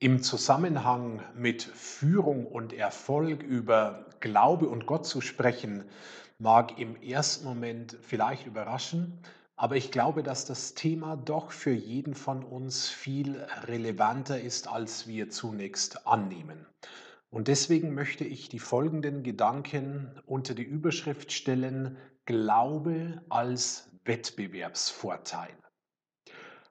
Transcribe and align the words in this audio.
Im 0.00 0.22
Zusammenhang 0.22 1.24
mit 1.34 1.60
Führung 1.60 2.46
und 2.46 2.72
Erfolg 2.72 3.42
über 3.42 4.06
Glaube 4.20 4.68
und 4.68 4.86
Gott 4.86 5.04
zu 5.04 5.20
sprechen, 5.20 5.82
mag 6.38 6.78
im 6.78 6.94
ersten 7.02 7.44
Moment 7.44 7.96
vielleicht 8.02 8.46
überraschen, 8.46 9.18
aber 9.56 9.74
ich 9.74 9.90
glaube, 9.90 10.22
dass 10.22 10.44
das 10.44 10.74
Thema 10.74 11.16
doch 11.16 11.50
für 11.50 11.72
jeden 11.72 12.14
von 12.14 12.44
uns 12.44 12.88
viel 12.88 13.44
relevanter 13.64 14.40
ist, 14.40 14.68
als 14.68 15.08
wir 15.08 15.30
zunächst 15.30 16.06
annehmen. 16.06 16.64
Und 17.28 17.48
deswegen 17.48 17.92
möchte 17.92 18.24
ich 18.24 18.48
die 18.48 18.60
folgenden 18.60 19.24
Gedanken 19.24 20.12
unter 20.26 20.54
die 20.54 20.62
Überschrift 20.62 21.32
stellen, 21.32 21.96
Glaube 22.24 23.20
als 23.30 23.90
Wettbewerbsvorteil. 24.04 25.56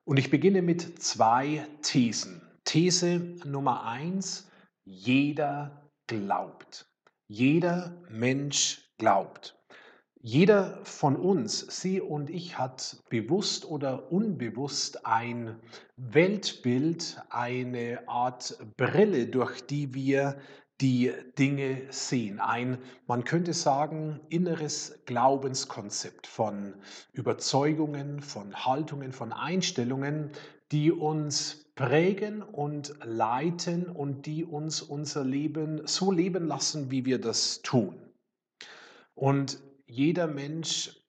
Und 0.06 0.18
ich 0.18 0.30
beginne 0.30 0.62
mit 0.62 1.04
zwei 1.04 1.68
Thesen. 1.82 2.47
These 2.68 3.38
Nummer 3.46 3.86
eins, 3.86 4.52
jeder 4.84 5.90
glaubt. 6.08 6.86
Jeder 7.30 7.96
Mensch 8.10 8.92
glaubt. 8.98 9.58
Jeder 10.22 10.84
von 10.84 11.16
uns, 11.16 11.60
Sie 11.70 12.02
und 12.02 12.30
ich, 12.30 12.58
hat 12.58 12.98
bewusst 13.10 13.64
oder 13.64 14.12
unbewusst 14.12 15.06
ein 15.06 15.58
Weltbild, 15.96 17.22
eine 17.30 18.06
Art 18.10 18.58
Brille, 18.76 19.28
durch 19.28 19.66
die 19.66 19.94
wir 19.94 20.38
die 20.82 21.14
Dinge 21.40 21.84
sehen. 21.90 22.42
Ein, 22.42 22.80
man 23.08 23.24
könnte 23.24 23.54
sagen, 23.54 24.20
inneres 24.28 25.00
Glaubenskonzept 25.06 26.28
von 26.28 26.74
Überzeugungen, 27.14 28.20
von 28.20 28.54
Haltungen, 28.66 29.14
von 29.14 29.32
Einstellungen, 29.32 30.32
die 30.74 30.92
uns 30.92 31.64
prägen 31.78 32.42
und 32.42 32.96
leiten 33.06 33.86
und 33.86 34.26
die 34.26 34.44
uns 34.44 34.82
unser 34.82 35.24
Leben 35.24 35.86
so 35.86 36.12
leben 36.12 36.48
lassen, 36.48 36.90
wie 36.90 37.06
wir 37.06 37.22
das 37.22 37.62
tun. 37.62 37.96
Und 39.14 39.60
jeder 39.86 40.26
Mensch 40.28 41.00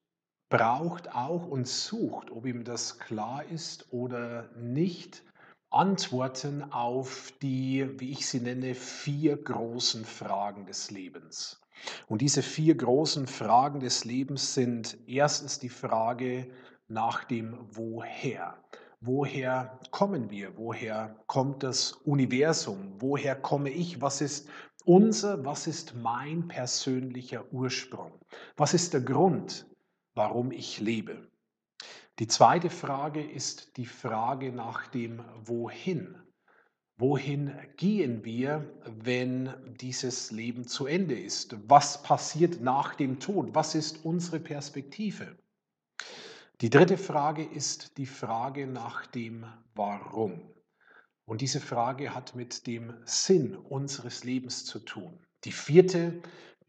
braucht 0.50 1.14
auch 1.14 1.46
und 1.46 1.66
sucht, 1.66 2.30
ob 2.30 2.46
ihm 2.46 2.64
das 2.64 2.98
klar 2.98 3.44
ist 3.44 3.92
oder 3.92 4.50
nicht, 4.56 5.24
Antworten 5.70 6.62
auf 6.70 7.32
die, 7.42 7.88
wie 7.98 8.12
ich 8.12 8.26
sie 8.26 8.40
nenne, 8.40 8.74
vier 8.74 9.36
großen 9.36 10.04
Fragen 10.04 10.66
des 10.66 10.90
Lebens. 10.90 11.60
Und 12.08 12.20
diese 12.20 12.42
vier 12.42 12.74
großen 12.74 13.26
Fragen 13.26 13.80
des 13.80 14.04
Lebens 14.04 14.54
sind 14.54 14.98
erstens 15.06 15.58
die 15.58 15.68
Frage 15.68 16.50
nach 16.88 17.24
dem 17.24 17.56
Woher. 17.72 18.54
Woher 19.00 19.78
kommen 19.92 20.28
wir? 20.28 20.56
Woher 20.56 21.22
kommt 21.28 21.62
das 21.62 21.92
Universum? 21.92 22.94
Woher 22.98 23.36
komme 23.36 23.70
ich? 23.70 24.00
Was 24.00 24.20
ist 24.20 24.48
unser, 24.84 25.44
was 25.44 25.68
ist 25.68 25.94
mein 25.94 26.48
persönlicher 26.48 27.44
Ursprung? 27.52 28.12
Was 28.56 28.74
ist 28.74 28.94
der 28.94 29.02
Grund, 29.02 29.66
warum 30.14 30.50
ich 30.50 30.80
lebe? 30.80 31.30
Die 32.18 32.26
zweite 32.26 32.70
Frage 32.70 33.22
ist 33.22 33.76
die 33.76 33.86
Frage 33.86 34.50
nach 34.50 34.88
dem 34.88 35.24
Wohin. 35.44 36.16
Wohin 36.96 37.56
gehen 37.76 38.24
wir, 38.24 38.68
wenn 38.84 39.54
dieses 39.80 40.32
Leben 40.32 40.66
zu 40.66 40.86
Ende 40.86 41.16
ist? 41.16 41.56
Was 41.68 42.02
passiert 42.02 42.60
nach 42.60 42.96
dem 42.96 43.20
Tod? 43.20 43.54
Was 43.54 43.76
ist 43.76 44.04
unsere 44.04 44.40
Perspektive? 44.40 45.38
Die 46.60 46.70
dritte 46.70 46.98
Frage 46.98 47.44
ist 47.44 47.98
die 47.98 48.06
Frage 48.06 48.66
nach 48.66 49.06
dem 49.06 49.46
Warum. 49.76 50.42
Und 51.24 51.40
diese 51.40 51.60
Frage 51.60 52.16
hat 52.16 52.34
mit 52.34 52.66
dem 52.66 52.94
Sinn 53.04 53.54
unseres 53.54 54.24
Lebens 54.24 54.64
zu 54.64 54.80
tun. 54.80 55.24
Die 55.44 55.52
vierte 55.52 56.20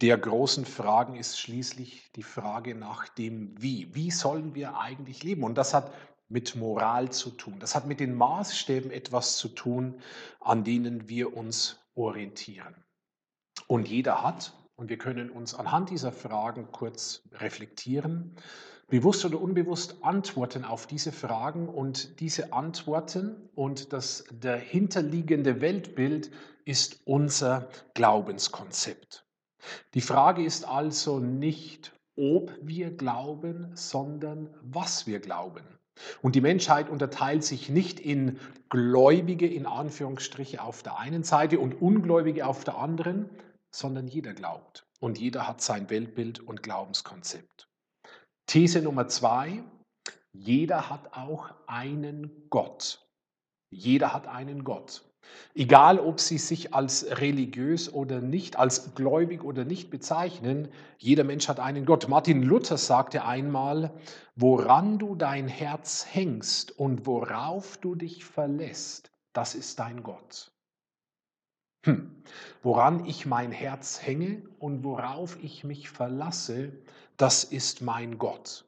der 0.01 0.19
großen 0.19 0.65
Fragen 0.65 1.15
ist 1.15 1.39
schließlich 1.39 2.11
die 2.11 2.21
Frage 2.21 2.75
nach 2.75 3.07
dem 3.07 3.59
Wie. 3.59 3.95
Wie 3.95 4.11
sollen 4.11 4.53
wir 4.53 4.77
eigentlich 4.77 5.23
leben? 5.23 5.43
Und 5.43 5.55
das 5.57 5.73
hat 5.73 5.91
mit 6.27 6.55
Moral 6.55 7.11
zu 7.11 7.31
tun. 7.31 7.59
Das 7.59 7.73
hat 7.73 7.87
mit 7.87 7.99
den 7.99 8.13
Maßstäben 8.13 8.91
etwas 8.91 9.37
zu 9.37 9.49
tun, 9.49 9.99
an 10.39 10.63
denen 10.63 11.09
wir 11.09 11.35
uns 11.35 11.79
orientieren. 11.95 12.75
Und 13.65 13.87
jeder 13.87 14.21
hat, 14.21 14.53
und 14.75 14.89
wir 14.89 14.99
können 14.99 15.31
uns 15.31 15.55
anhand 15.55 15.89
dieser 15.89 16.11
Fragen 16.11 16.71
kurz 16.71 17.27
reflektieren, 17.31 18.35
bewusst 18.89 19.23
oder 19.25 19.39
unbewusst 19.39 19.97
Antworten 20.01 20.65
auf 20.65 20.87
diese 20.87 21.11
Fragen 21.11 21.69
und 21.69 22.19
diese 22.19 22.53
Antworten 22.53 23.49
und 23.55 23.93
das 23.93 24.25
dahinterliegende 24.39 25.61
Weltbild 25.61 26.31
ist 26.65 27.01
unser 27.05 27.69
Glaubenskonzept. 27.93 29.25
Die 29.93 30.01
Frage 30.01 30.43
ist 30.43 30.67
also 30.67 31.19
nicht, 31.19 31.93
ob 32.15 32.51
wir 32.61 32.91
glauben, 32.91 33.71
sondern 33.75 34.53
was 34.61 35.07
wir 35.07 35.19
glauben. 35.19 35.63
Und 36.21 36.35
die 36.35 36.41
Menschheit 36.41 36.89
unterteilt 36.89 37.43
sich 37.43 37.69
nicht 37.69 37.99
in 37.99 38.39
Gläubige 38.69 39.47
in 39.47 39.65
Anführungsstriche 39.65 40.61
auf 40.61 40.81
der 40.81 40.97
einen 40.97 41.23
Seite 41.23 41.59
und 41.59 41.81
Ungläubige 41.81 42.45
auf 42.45 42.63
der 42.63 42.77
anderen, 42.77 43.29
sondern 43.71 44.07
jeder 44.07 44.33
glaubt 44.33 44.87
und 44.99 45.19
jeder 45.19 45.47
hat 45.47 45.61
sein 45.61 45.89
Weltbild 45.89 46.39
und 46.39 46.63
Glaubenskonzept. 46.63 47.68
These 48.49 48.81
Nummer 48.81 49.07
zwei, 49.07 49.61
jeder 50.33 50.89
hat 50.89 51.13
auch 51.15 51.51
einen 51.67 52.47
Gott. 52.49 53.07
Jeder 53.69 54.11
hat 54.11 54.27
einen 54.27 54.63
Gott. 54.63 55.03
Egal, 55.53 55.99
ob 55.99 56.19
sie 56.19 56.39
sich 56.39 56.73
als 56.73 57.05
religiös 57.19 57.93
oder 57.93 58.21
nicht, 58.21 58.55
als 58.57 58.95
gläubig 58.95 59.43
oder 59.43 59.65
nicht 59.65 59.91
bezeichnen, 59.91 60.69
jeder 60.97 61.25
Mensch 61.25 61.47
hat 61.47 61.59
einen 61.59 61.85
Gott. 61.85 62.07
Martin 62.07 62.41
Luther 62.41 62.79
sagte 62.79 63.23
einmal, 63.23 63.93
woran 64.35 64.97
du 64.97 65.13
dein 65.13 65.47
Herz 65.47 66.07
hängst 66.09 66.71
und 66.71 67.05
worauf 67.05 67.77
du 67.77 67.93
dich 67.93 68.25
verlässt, 68.25 69.11
das 69.31 69.53
ist 69.53 69.77
dein 69.77 70.01
Gott. 70.01 70.51
Hm. 71.85 72.23
Woran 72.61 73.05
ich 73.05 73.25
mein 73.25 73.51
Herz 73.51 74.01
hänge 74.01 74.41
und 74.59 74.83
worauf 74.83 75.41
ich 75.41 75.63
mich 75.63 75.89
verlasse, 75.89 76.73
das 77.17 77.43
ist 77.43 77.81
mein 77.81 78.17
Gott. 78.17 78.65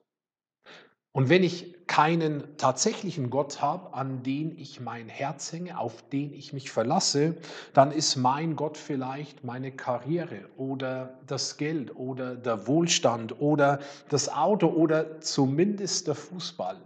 Und 1.14 1.28
wenn 1.28 1.44
ich 1.44 1.76
keinen 1.88 2.56
tatsächlichen 2.56 3.30
Gott 3.30 3.62
habe, 3.62 3.94
an 3.94 4.24
den 4.24 4.58
ich 4.58 4.80
mein 4.80 5.10
Herz 5.10 5.52
hänge, 5.52 5.78
auf 5.78 6.08
den 6.10 6.34
ich 6.34 6.54
mich 6.54 6.72
verlasse, 6.72 7.36
dann 7.74 7.92
ist 7.92 8.16
mein 8.16 8.56
Gott 8.56 8.78
vielleicht 8.78 9.44
meine 9.44 9.74
Karriere 9.74 10.48
oder 10.56 11.20
das 11.28 11.58
Geld 11.58 11.94
oder 11.98 12.36
der 12.36 12.66
Wohlstand 12.66 13.42
oder 13.42 13.82
das 14.08 14.30
Auto 14.30 14.68
oder 14.68 15.20
zumindest 15.20 16.08
der 16.08 16.16
Fußball. 16.16 16.80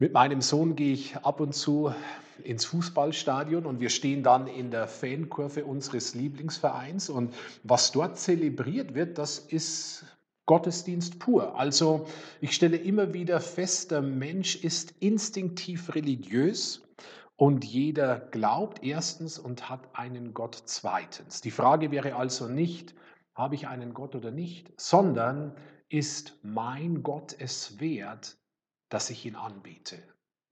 Mit 0.00 0.12
meinem 0.12 0.42
Sohn 0.42 0.76
gehe 0.76 0.92
ich 0.92 1.16
ab 1.16 1.40
und 1.40 1.56
zu 1.56 1.92
ins 2.44 2.64
Fußballstadion 2.66 3.66
und 3.66 3.80
wir 3.80 3.90
stehen 3.90 4.22
dann 4.22 4.46
in 4.46 4.70
der 4.70 4.86
Fankurve 4.86 5.64
unseres 5.64 6.14
Lieblingsvereins 6.14 7.10
und 7.10 7.34
was 7.64 7.90
dort 7.90 8.16
zelebriert 8.16 8.94
wird, 8.94 9.18
das 9.18 9.40
ist 9.40 10.04
Gottesdienst 10.46 11.18
pur. 11.18 11.58
Also 11.58 12.06
ich 12.40 12.54
stelle 12.54 12.76
immer 12.76 13.12
wieder 13.12 13.40
fest, 13.40 13.90
der 13.90 14.02
Mensch 14.02 14.54
ist 14.54 14.94
instinktiv 15.00 15.92
religiös 15.96 16.80
und 17.34 17.64
jeder 17.64 18.20
glaubt 18.20 18.84
erstens 18.84 19.36
und 19.36 19.68
hat 19.68 19.80
einen 19.94 20.32
Gott 20.32 20.62
zweitens. 20.64 21.40
Die 21.40 21.50
Frage 21.50 21.90
wäre 21.90 22.14
also 22.14 22.46
nicht, 22.46 22.94
habe 23.34 23.56
ich 23.56 23.66
einen 23.66 23.94
Gott 23.94 24.14
oder 24.14 24.30
nicht, 24.30 24.72
sondern 24.80 25.56
ist 25.88 26.38
mein 26.44 27.02
Gott 27.02 27.34
es 27.36 27.80
wert, 27.80 28.36
dass 28.88 29.10
ich 29.10 29.24
ihn 29.26 29.36
anbete? 29.36 30.02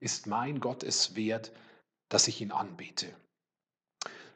Ist 0.00 0.26
mein 0.26 0.60
Gott 0.60 0.82
es 0.82 1.16
wert, 1.16 1.52
dass 2.08 2.28
ich 2.28 2.40
ihn 2.40 2.52
anbete? 2.52 3.14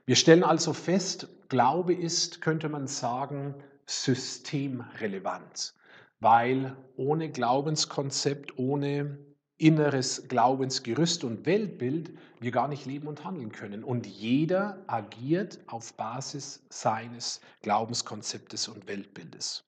Wir 0.06 0.16
stellen 0.16 0.42
also 0.42 0.72
fest, 0.72 1.28
Glaube 1.48 1.94
ist, 1.94 2.40
könnte 2.40 2.68
man 2.68 2.86
sagen, 2.86 3.54
systemrelevant, 3.86 5.74
weil 6.20 6.76
ohne 6.96 7.30
Glaubenskonzept, 7.30 8.56
ohne 8.58 9.18
inneres 9.58 10.26
Glaubensgerüst 10.28 11.22
und 11.22 11.44
Weltbild 11.44 12.16
wir 12.40 12.50
gar 12.50 12.66
nicht 12.66 12.86
leben 12.86 13.08
und 13.08 13.24
handeln 13.24 13.52
können. 13.52 13.84
Und 13.84 14.06
jeder 14.06 14.82
agiert 14.86 15.58
auf 15.66 15.92
Basis 15.94 16.64
seines 16.70 17.40
Glaubenskonzeptes 17.62 18.68
und 18.68 18.88
Weltbildes. 18.88 19.64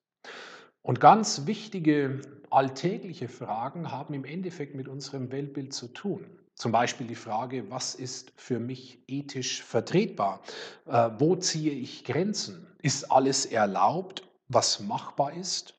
Und 0.83 1.01
ganz 1.01 1.47
wichtige 1.47 2.21
alltägliche 2.51 3.29
Fragen 3.29 3.93
haben 3.93 4.15
im 4.15 4.25
Endeffekt 4.25 4.75
mit 4.75 4.89
unserem 4.89 5.31
Weltbild 5.31 5.73
zu 5.73 5.89
tun. 5.89 6.27
Zum 6.55 6.73
Beispiel 6.73 7.07
die 7.07 7.15
Frage, 7.15 7.71
was 7.71 7.95
ist 7.95 8.33
für 8.37 8.59
mich 8.59 9.03
ethisch 9.09 9.63
vertretbar? 9.63 10.43
Äh, 10.87 11.11
wo 11.19 11.37
ziehe 11.37 11.73
ich 11.73 12.05
Grenzen? 12.05 12.67
Ist 12.83 13.11
alles 13.11 13.47
erlaubt, 13.47 14.29
was 14.49 14.81
machbar 14.81 15.35
ist? 15.35 15.75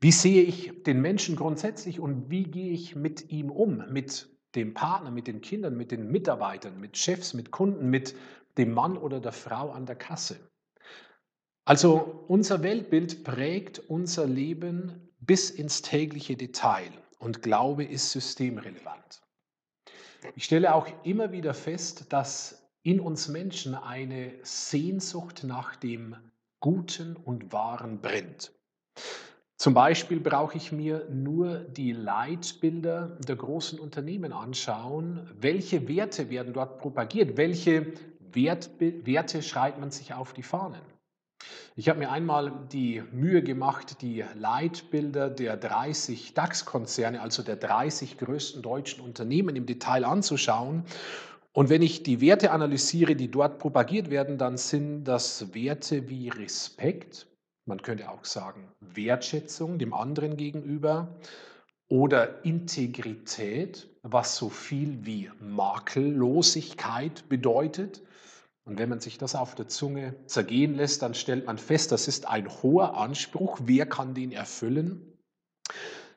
Wie 0.00 0.12
sehe 0.12 0.42
ich 0.42 0.82
den 0.84 1.00
Menschen 1.00 1.34
grundsätzlich 1.34 1.98
und 1.98 2.30
wie 2.30 2.44
gehe 2.44 2.72
ich 2.72 2.94
mit 2.94 3.32
ihm 3.32 3.50
um, 3.50 3.82
mit 3.90 4.28
dem 4.54 4.72
Partner, 4.72 5.10
mit 5.10 5.26
den 5.26 5.40
Kindern, 5.40 5.76
mit 5.76 5.90
den 5.90 6.10
Mitarbeitern, 6.10 6.78
mit 6.78 6.96
Chefs, 6.96 7.34
mit 7.34 7.50
Kunden, 7.50 7.90
mit 7.90 8.14
dem 8.56 8.72
Mann 8.72 8.96
oder 8.96 9.20
der 9.20 9.32
Frau 9.32 9.70
an 9.70 9.86
der 9.86 9.96
Kasse. 9.96 10.38
Also 11.68 12.24
unser 12.28 12.62
Weltbild 12.62 13.24
prägt 13.24 13.78
unser 13.90 14.26
Leben 14.26 15.10
bis 15.20 15.50
ins 15.50 15.82
tägliche 15.82 16.34
Detail 16.34 16.90
und 17.18 17.42
Glaube 17.42 17.84
ist 17.84 18.10
systemrelevant. 18.10 19.20
Ich 20.34 20.44
stelle 20.44 20.74
auch 20.74 20.86
immer 21.04 21.30
wieder 21.30 21.52
fest, 21.52 22.10
dass 22.10 22.66
in 22.82 23.00
uns 23.00 23.28
Menschen 23.28 23.74
eine 23.74 24.32
Sehnsucht 24.44 25.44
nach 25.44 25.76
dem 25.76 26.16
Guten 26.58 27.16
und 27.16 27.52
Wahren 27.52 28.00
brennt. 28.00 28.50
Zum 29.58 29.74
Beispiel 29.74 30.20
brauche 30.20 30.56
ich 30.56 30.72
mir 30.72 31.06
nur 31.10 31.58
die 31.58 31.92
Leitbilder 31.92 33.18
der 33.28 33.36
großen 33.36 33.78
Unternehmen 33.78 34.32
anschauen. 34.32 35.30
Welche 35.38 35.86
Werte 35.86 36.30
werden 36.30 36.54
dort 36.54 36.78
propagiert? 36.78 37.36
Welche 37.36 37.92
Wert, 38.32 38.70
Werte 38.78 39.42
schreibt 39.42 39.78
man 39.78 39.90
sich 39.90 40.14
auf 40.14 40.32
die 40.32 40.42
Fahnen? 40.42 40.80
Ich 41.76 41.88
habe 41.88 41.98
mir 42.00 42.10
einmal 42.10 42.52
die 42.72 43.02
Mühe 43.12 43.42
gemacht, 43.42 44.02
die 44.02 44.24
Leitbilder 44.34 45.30
der 45.30 45.56
30 45.56 46.34
DAX-Konzerne, 46.34 47.20
also 47.20 47.42
der 47.42 47.56
30 47.56 48.18
größten 48.18 48.62
deutschen 48.62 49.04
Unternehmen 49.04 49.56
im 49.56 49.66
Detail 49.66 50.04
anzuschauen. 50.04 50.84
Und 51.52 51.70
wenn 51.70 51.82
ich 51.82 52.02
die 52.02 52.20
Werte 52.20 52.50
analysiere, 52.50 53.16
die 53.16 53.30
dort 53.30 53.58
propagiert 53.58 54.10
werden, 54.10 54.38
dann 54.38 54.56
sind 54.56 55.04
das 55.04 55.54
Werte 55.54 56.08
wie 56.08 56.28
Respekt, 56.28 57.26
man 57.68 57.82
könnte 57.82 58.10
auch 58.10 58.24
sagen 58.24 58.72
Wertschätzung 58.80 59.78
dem 59.78 59.92
anderen 59.92 60.36
gegenüber 60.36 61.16
oder 61.88 62.44
Integrität, 62.44 63.88
was 64.02 64.36
so 64.36 64.48
viel 64.48 65.04
wie 65.04 65.30
Makellosigkeit 65.40 67.28
bedeutet. 67.28 68.02
Und 68.68 68.78
wenn 68.78 68.90
man 68.90 69.00
sich 69.00 69.16
das 69.16 69.34
auf 69.34 69.54
der 69.54 69.66
Zunge 69.66 70.14
zergehen 70.26 70.74
lässt, 70.74 71.00
dann 71.00 71.14
stellt 71.14 71.46
man 71.46 71.56
fest, 71.56 71.90
das 71.90 72.06
ist 72.06 72.28
ein 72.28 72.46
hoher 72.62 72.98
Anspruch. 72.98 73.58
Wer 73.64 73.86
kann 73.86 74.12
den 74.12 74.30
erfüllen? 74.30 75.18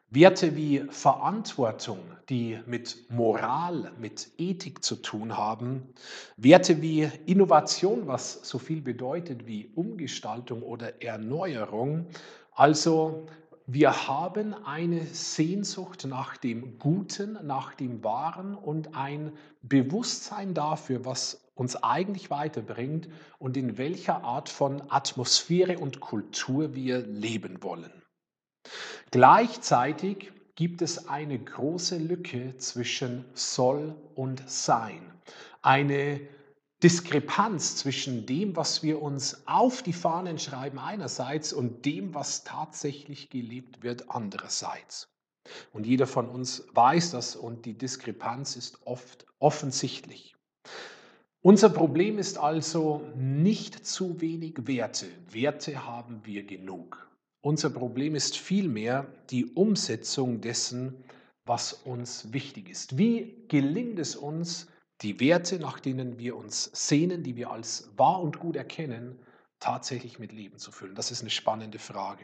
Werte 0.10 0.58
wie 0.58 0.84
Verantwortung, 0.90 2.00
die 2.28 2.60
mit 2.66 3.10
Moral, 3.10 3.94
mit 3.98 4.32
Ethik 4.38 4.84
zu 4.84 4.98
tun 4.98 5.38
haben. 5.38 5.94
Werte 6.36 6.82
wie 6.82 7.10
Innovation, 7.26 8.08
was 8.08 8.42
so 8.44 8.60
viel 8.60 8.82
bedeutet 8.82 9.48
wie 9.48 9.72
Umgestaltung 9.74 10.62
oder 10.62 11.02
Erneuerung. 11.02 12.08
Also 12.52 13.28
wir 13.68 14.08
haben 14.08 14.54
eine 14.66 15.06
Sehnsucht 15.06 16.06
nach 16.06 16.38
dem 16.38 16.78
Guten, 16.80 17.38
nach 17.46 17.74
dem 17.74 18.04
Wahren 18.04 18.56
und 18.56 18.96
ein 18.96 19.32
Bewusstsein 19.62 20.54
dafür, 20.54 21.06
was 21.06 21.50
uns 21.56 21.76
eigentlich 21.76 22.30
weiterbringt 22.30 23.08
und 23.38 23.56
in 23.56 23.78
welcher 23.78 24.24
Art 24.24 24.50
von 24.50 24.82
Atmosphäre 24.90 25.78
und 25.78 26.00
Kultur 26.00 26.74
wir 26.74 27.06
leben 27.06 27.62
wollen. 27.62 27.92
Gleichzeitig 29.12 30.32
gibt 30.56 30.82
es 30.82 31.08
eine 31.08 31.38
große 31.38 31.98
Lücke 31.98 32.58
zwischen 32.58 33.26
soll 33.34 33.96
und 34.16 34.50
sein. 34.50 35.02
Eine 35.62 36.22
Diskrepanz 36.84 37.76
zwischen 37.76 38.26
dem, 38.26 38.56
was 38.56 38.82
wir 38.82 39.02
uns 39.02 39.44
auf 39.46 39.84
die 39.84 39.94
Fahnen 39.94 40.40
schreiben 40.40 40.80
einerseits 40.80 41.54
und 41.54 41.86
dem, 41.86 42.16
was 42.16 42.44
tatsächlich 42.44 43.30
gelebt 43.30 43.84
wird 43.84 44.10
andererseits. 44.10 45.08
Und 45.74 45.86
jeder 45.86 46.08
von 46.08 46.28
uns 46.28 46.66
weiß 46.74 47.12
das 47.12 47.36
und 47.36 47.66
die 47.66 47.78
Diskrepanz 47.78 48.56
ist 48.56 48.80
oft 48.86 49.26
offensichtlich. 49.40 50.36
Unser 51.44 51.70
Problem 51.70 52.20
ist 52.20 52.38
also 52.38 53.02
nicht 53.16 53.86
zu 53.86 54.22
wenig 54.22 54.68
Werte. 54.68 55.08
Werte 55.32 55.86
haben 55.86 56.22
wir 56.24 56.44
genug. 56.44 57.10
Unser 57.42 57.72
Problem 57.72 58.14
ist 58.14 58.38
vielmehr 58.38 59.08
die 59.32 59.46
Umsetzung 59.46 60.42
dessen, 60.42 61.04
was 61.46 61.74
uns 61.74 62.32
wichtig 62.34 62.70
ist. 62.70 62.98
Wie 63.00 63.36
gelingt 63.48 63.98
es 63.98 64.16
uns, 64.16 64.68
die 65.02 65.20
Werte, 65.20 65.60
nach 65.60 65.80
denen 65.80 66.20
wir 66.20 66.36
uns 66.36 66.70
sehnen, 66.74 67.24
die 67.24 67.36
wir 67.36 67.52
als 67.52 67.90
wahr 67.98 68.22
und 68.22 68.40
gut 68.40 68.56
erkennen, 68.56 69.20
tatsächlich 69.60 70.20
mit 70.20 70.32
Leben 70.32 70.58
zu 70.58 70.72
füllen? 70.72 70.96
Das 70.96 71.12
ist 71.12 71.22
eine 71.22 71.30
spannende 71.30 71.80
Frage. 71.80 72.24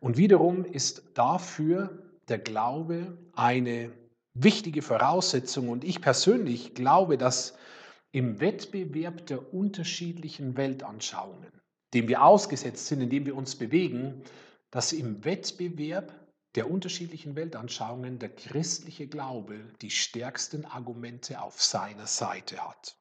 Und 0.00 0.16
wiederum 0.16 0.64
ist 0.64 1.02
dafür 1.14 2.02
der 2.28 2.38
Glaube 2.38 3.16
eine 3.34 3.92
wichtige 4.34 4.82
Voraussetzung. 4.82 5.68
Und 5.68 5.84
ich 5.84 6.00
persönlich 6.00 6.74
glaube, 6.74 7.18
dass 7.18 7.56
im 8.12 8.40
Wettbewerb 8.40 9.26
der 9.26 9.54
unterschiedlichen 9.54 10.56
Weltanschauungen, 10.56 11.52
dem 11.94 12.08
wir 12.08 12.22
ausgesetzt 12.22 12.86
sind, 12.86 13.00
in 13.00 13.10
dem 13.10 13.26
wir 13.26 13.36
uns 13.36 13.56
bewegen, 13.56 14.22
dass 14.70 14.92
im 14.92 15.24
Wettbewerb 15.24 16.12
der 16.54 16.70
unterschiedlichen 16.70 17.34
Weltanschauungen 17.34 18.18
der 18.18 18.28
christliche 18.28 19.06
Glaube 19.06 19.58
die 19.80 19.90
stärksten 19.90 20.64
Argumente 20.64 21.40
auf 21.40 21.62
seiner 21.62 22.06
Seite 22.06 22.58
hat. 22.58 22.96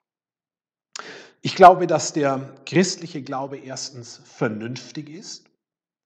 Ich 1.42 1.56
glaube, 1.56 1.88
dass 1.88 2.14
der 2.14 2.56
christliche 2.66 3.24
Glaube 3.24 3.58
erstens 3.58 4.22
vernünftig 4.24 5.10
ist. 5.10 5.50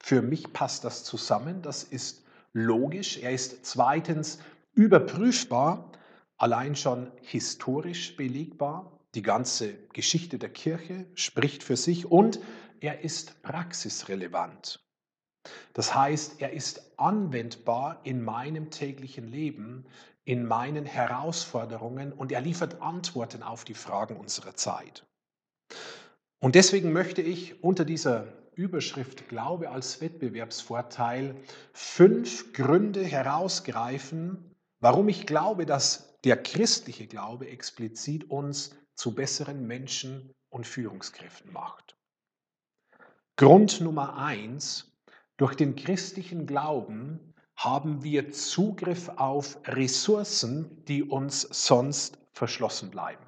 Für 0.02 0.22
mich 0.22 0.54
passt 0.54 0.84
das 0.84 1.04
zusammen, 1.04 1.62
das 1.62 1.84
ist 1.84 2.24
logisch. 2.54 3.18
Er 3.18 3.32
ist 3.32 3.66
zweitens 3.66 4.40
überprüfbar, 4.74 5.92
allein 6.38 6.76
schon 6.76 7.12
historisch 7.22 8.16
belegbar. 8.16 9.00
Die 9.14 9.22
ganze 9.22 9.74
Geschichte 9.94 10.40
der 10.40 10.50
Kirche 10.50 11.06
spricht 11.16 11.64
für 11.64 11.78
sich 11.78 12.06
und 12.06 12.40
er 12.80 13.02
ist 13.02 13.42
praxisrelevant. 13.42 14.85
Das 15.76 15.94
heißt, 15.94 16.42
er 16.42 16.54
ist 16.54 16.94
anwendbar 16.98 18.00
in 18.06 18.24
meinem 18.24 18.72
täglichen 18.72 19.28
Leben, 19.28 19.86
in 20.24 20.46
meinen 20.46 20.86
Herausforderungen 20.86 22.14
und 22.14 22.32
er 22.32 22.40
liefert 22.40 22.82
Antworten 22.82 23.44
auf 23.44 23.66
die 23.66 23.74
Fragen 23.74 24.16
unserer 24.16 24.56
Zeit. 24.56 25.06
Und 26.40 26.56
deswegen 26.56 26.94
möchte 26.94 27.22
ich 27.22 27.62
unter 27.62 27.84
dieser 27.84 28.26
Überschrift 28.56 29.28
Glaube 29.28 29.70
als 29.70 30.00
Wettbewerbsvorteil 30.00 31.36
fünf 31.74 32.54
Gründe 32.54 33.04
herausgreifen, 33.04 34.56
warum 34.80 35.10
ich 35.10 35.28
glaube, 35.28 35.66
dass 35.66 36.18
der 36.24 36.42
christliche 36.42 37.06
Glaube 37.06 37.50
explizit 37.50 38.30
uns 38.30 38.74
zu 38.94 39.14
besseren 39.14 39.68
Menschen 39.68 40.32
und 40.50 40.66
Führungskräften 40.66 41.52
macht. 41.52 41.98
Grund 43.36 43.82
Nummer 43.82 44.16
eins, 44.16 44.95
durch 45.38 45.56
den 45.56 45.76
christlichen 45.76 46.46
Glauben 46.46 47.34
haben 47.56 48.04
wir 48.04 48.32
Zugriff 48.32 49.10
auf 49.16 49.58
Ressourcen, 49.66 50.84
die 50.86 51.04
uns 51.04 51.42
sonst 51.42 52.18
verschlossen 52.32 52.92
bleiben. 52.92 53.24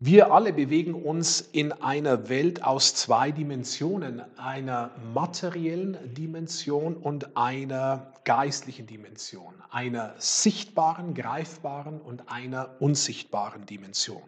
Wir 0.00 0.32
alle 0.32 0.52
bewegen 0.52 0.94
uns 0.94 1.40
in 1.40 1.72
einer 1.72 2.28
Welt 2.28 2.62
aus 2.62 2.94
zwei 2.94 3.32
Dimensionen, 3.32 4.22
einer 4.38 4.92
materiellen 5.12 6.14
Dimension 6.14 6.96
und 6.96 7.36
einer 7.36 8.14
geistlichen 8.24 8.86
Dimension, 8.86 9.60
einer 9.70 10.14
sichtbaren, 10.18 11.14
greifbaren 11.14 12.00
und 12.00 12.30
einer 12.30 12.80
unsichtbaren 12.80 13.66
Dimension. 13.66 14.22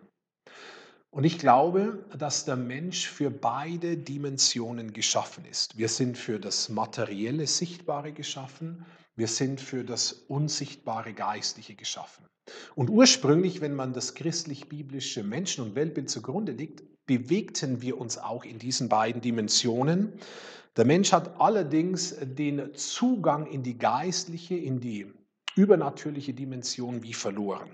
Und 1.13 1.25
ich 1.25 1.39
glaube, 1.39 2.05
dass 2.17 2.45
der 2.45 2.57
Mensch 2.57 3.09
für 3.09 3.31
beide 3.31 3.97
Dimensionen 3.97 4.93
geschaffen 4.93 5.45
ist. 5.45 5.77
Wir 5.77 5.89
sind 5.89 6.17
für 6.17 6.39
das 6.39 6.69
materielle 6.69 7.49
Sichtbare 7.49 8.13
geschaffen, 8.13 8.87
wir 9.17 9.27
sind 9.27 9.61
für 9.61 9.85
das 9.85 10.13
unsichtbare 10.13 11.13
Geistliche 11.13 11.75
geschaffen. 11.75 12.25
Und 12.77 12.91
ursprünglich, 12.91 13.61
wenn 13.61 13.75
man 13.75 13.93
das 13.93 14.15
christlich-biblische 14.15 15.25
Menschen- 15.25 15.65
und 15.65 15.75
Weltbild 15.75 16.09
zugrunde 16.09 16.53
legt, 16.53 16.85
bewegten 17.07 17.83
wir 17.83 17.99
uns 18.01 18.17
auch 18.17 18.45
in 18.45 18.61
diesen 18.61 18.89
beiden 18.89 19.21
Dimensionen. 19.21 20.13
Der 20.77 20.85
Mensch 20.85 21.13
hat 21.13 21.41
allerdings 21.41 22.15
den 22.23 22.73
Zugang 22.75 23.47
in 23.47 23.65
die 23.65 23.79
geistliche, 23.79 24.55
in 24.55 24.79
die 24.81 25.13
übernatürliche 25.57 26.35
Dimension 26.35 27.03
wie 27.03 27.15
verloren. 27.15 27.71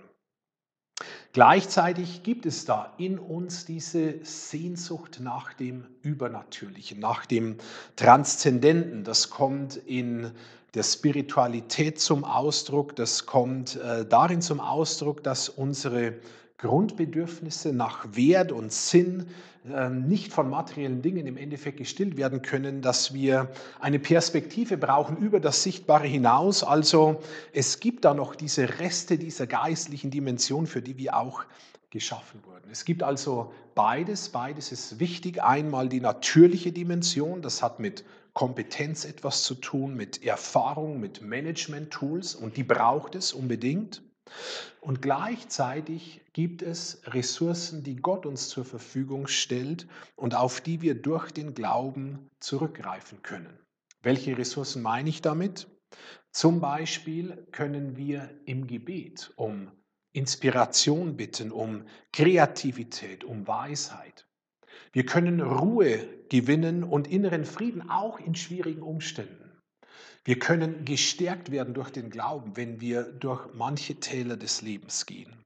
Gleichzeitig 1.37 2.23
gibt 2.23 2.47
es 2.47 2.65
da 2.65 2.95
in 2.97 3.19
uns 3.19 3.67
diese 3.67 4.25
Sehnsucht 4.25 5.21
nach 5.21 5.53
dem 5.53 5.85
Übernatürlichen, 6.01 6.99
nach 6.99 7.27
dem 7.27 7.57
Transzendenten. 7.95 9.05
Das 9.05 9.29
kommt 9.29 9.77
in 9.77 10.31
der 10.73 10.83
Spiritualität 10.83 12.01
zum 12.01 12.25
Ausdruck, 12.25 12.97
das 12.97 13.27
kommt 13.27 13.77
äh, 13.77 14.07
darin 14.07 14.41
zum 14.41 14.61
Ausdruck, 14.61 15.23
dass 15.25 15.51
unsere 15.51 16.15
Grundbedürfnisse 16.59 17.73
nach 17.73 18.07
Wert 18.17 18.53
und 18.53 18.73
Sinn 18.73 19.29
ähm, 19.73 20.07
nicht 20.07 20.33
von 20.33 20.49
materiellen 20.49 21.03
Dingen 21.03 21.27
im 21.27 21.37
Endeffekt 21.37 21.79
gestillt 21.79 22.17
werden 22.17 22.43
können, 22.43 22.83
dass 22.83 23.13
wir 23.13 23.51
eine 23.81 23.99
Perspektive 23.99 24.77
brauchen 24.77 25.17
über 25.17 25.41
das 25.41 25.63
Sichtbare 25.63 26.07
hinaus. 26.07 26.63
Also 26.63 27.21
es 27.53 27.81
gibt 27.81 28.05
da 28.05 28.15
noch 28.15 28.35
diese 28.37 28.79
Reste 28.79 29.19
dieser 29.19 29.47
geistlichen 29.47 30.11
Dimension, 30.11 30.67
für 30.67 30.83
die 30.83 30.97
wir 30.99 31.17
auch 31.17 31.45
geschaffen 31.91 32.41
wurden. 32.45 32.71
Es 32.71 32.85
gibt 32.85 33.03
also 33.03 33.53
beides. 33.75 34.29
Beides 34.29 34.71
ist 34.71 35.01
wichtig. 35.01 35.43
Einmal 35.43 35.89
die 35.89 36.01
natürliche 36.01 36.73
Dimension, 36.73 37.43
das 37.43 37.63
hat 37.63 37.81
mit 37.81 38.05
Kompetenz 38.35 39.05
etwas 39.05 39.45
zu 39.45 39.55
tun, 39.55 39.95
mit 39.95 40.23
Erfahrung, 40.25 41.01
mit 41.01 41.23
Management-Tools 41.23 42.35
und 42.35 42.57
die 42.57 42.65
braucht 42.65 43.15
es 43.15 43.33
unbedingt. 43.33 44.03
Und 44.81 45.01
gleichzeitig 45.03 46.21
gibt 46.37 46.61
es 46.61 47.01
Ressourcen, 47.07 47.83
die 47.83 47.97
Gott 47.97 48.27
uns 48.27 48.51
zur 48.51 48.67
Verfügung 48.67 49.27
stellt 49.27 49.87
und 50.17 50.35
auf 50.35 50.61
die 50.61 50.83
wir 50.83 50.95
durch 50.95 51.33
den 51.33 51.55
Glauben 51.55 52.29
zurückgreifen 52.41 53.23
können. 53.23 53.59
Welche 54.03 54.37
Ressourcen 54.37 54.83
meine 54.83 55.09
ich 55.09 55.23
damit? 55.23 55.67
Zum 56.33 56.61
Beispiel 56.61 57.47
können 57.53 57.97
wir 57.97 58.29
im 58.45 58.67
Gebet 58.67 59.33
um 59.37 59.73
Inspiration 60.13 61.17
bitten, 61.17 61.51
um 61.51 61.87
Kreativität, 62.13 63.25
um 63.25 63.47
Weisheit. 63.47 64.29
Wir 64.93 65.07
können 65.07 65.41
Ruhe 65.41 66.07
gewinnen 66.29 66.85
und 66.85 67.09
inneren 67.09 67.47
Frieden 67.47 67.89
auch 67.89 68.21
in 68.21 68.35
schwierigen 68.35 68.83
Umständen. 68.83 69.63
Wir 70.23 70.39
können 70.39 70.85
gestärkt 70.85 71.51
werden 71.51 71.73
durch 71.73 71.89
den 71.89 72.11
Glauben, 72.11 72.59
wenn 72.59 72.83
wir 72.83 73.05
durch 73.05 73.55
manche 73.55 74.01
Täler 74.01 74.37
des 74.37 74.61
Lebens 74.61 75.07
gehen. 75.07 75.46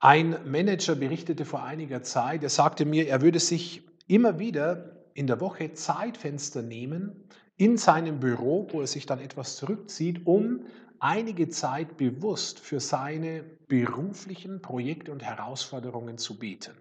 Ein 0.00 0.38
Manager 0.50 0.94
berichtete 0.94 1.44
vor 1.44 1.64
einiger 1.64 2.02
Zeit, 2.02 2.44
er 2.44 2.50
sagte 2.50 2.84
mir, 2.84 3.08
er 3.08 3.20
würde 3.20 3.40
sich 3.40 3.82
immer 4.06 4.38
wieder 4.38 4.96
in 5.14 5.26
der 5.26 5.40
Woche 5.40 5.72
Zeitfenster 5.72 6.62
nehmen 6.62 7.28
in 7.56 7.76
seinem 7.76 8.20
Büro, 8.20 8.68
wo 8.70 8.80
er 8.80 8.86
sich 8.86 9.06
dann 9.06 9.18
etwas 9.18 9.56
zurückzieht, 9.56 10.24
um 10.24 10.64
einige 11.00 11.48
Zeit 11.48 11.96
bewusst 11.96 12.60
für 12.60 12.78
seine 12.78 13.42
beruflichen 13.66 14.62
Projekte 14.62 15.10
und 15.10 15.24
Herausforderungen 15.24 16.16
zu 16.16 16.38
beten. 16.38 16.74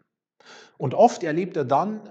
Und 0.78 0.94
oft 0.94 1.24
erlebt 1.24 1.58
er 1.58 1.66
dann 1.66 2.02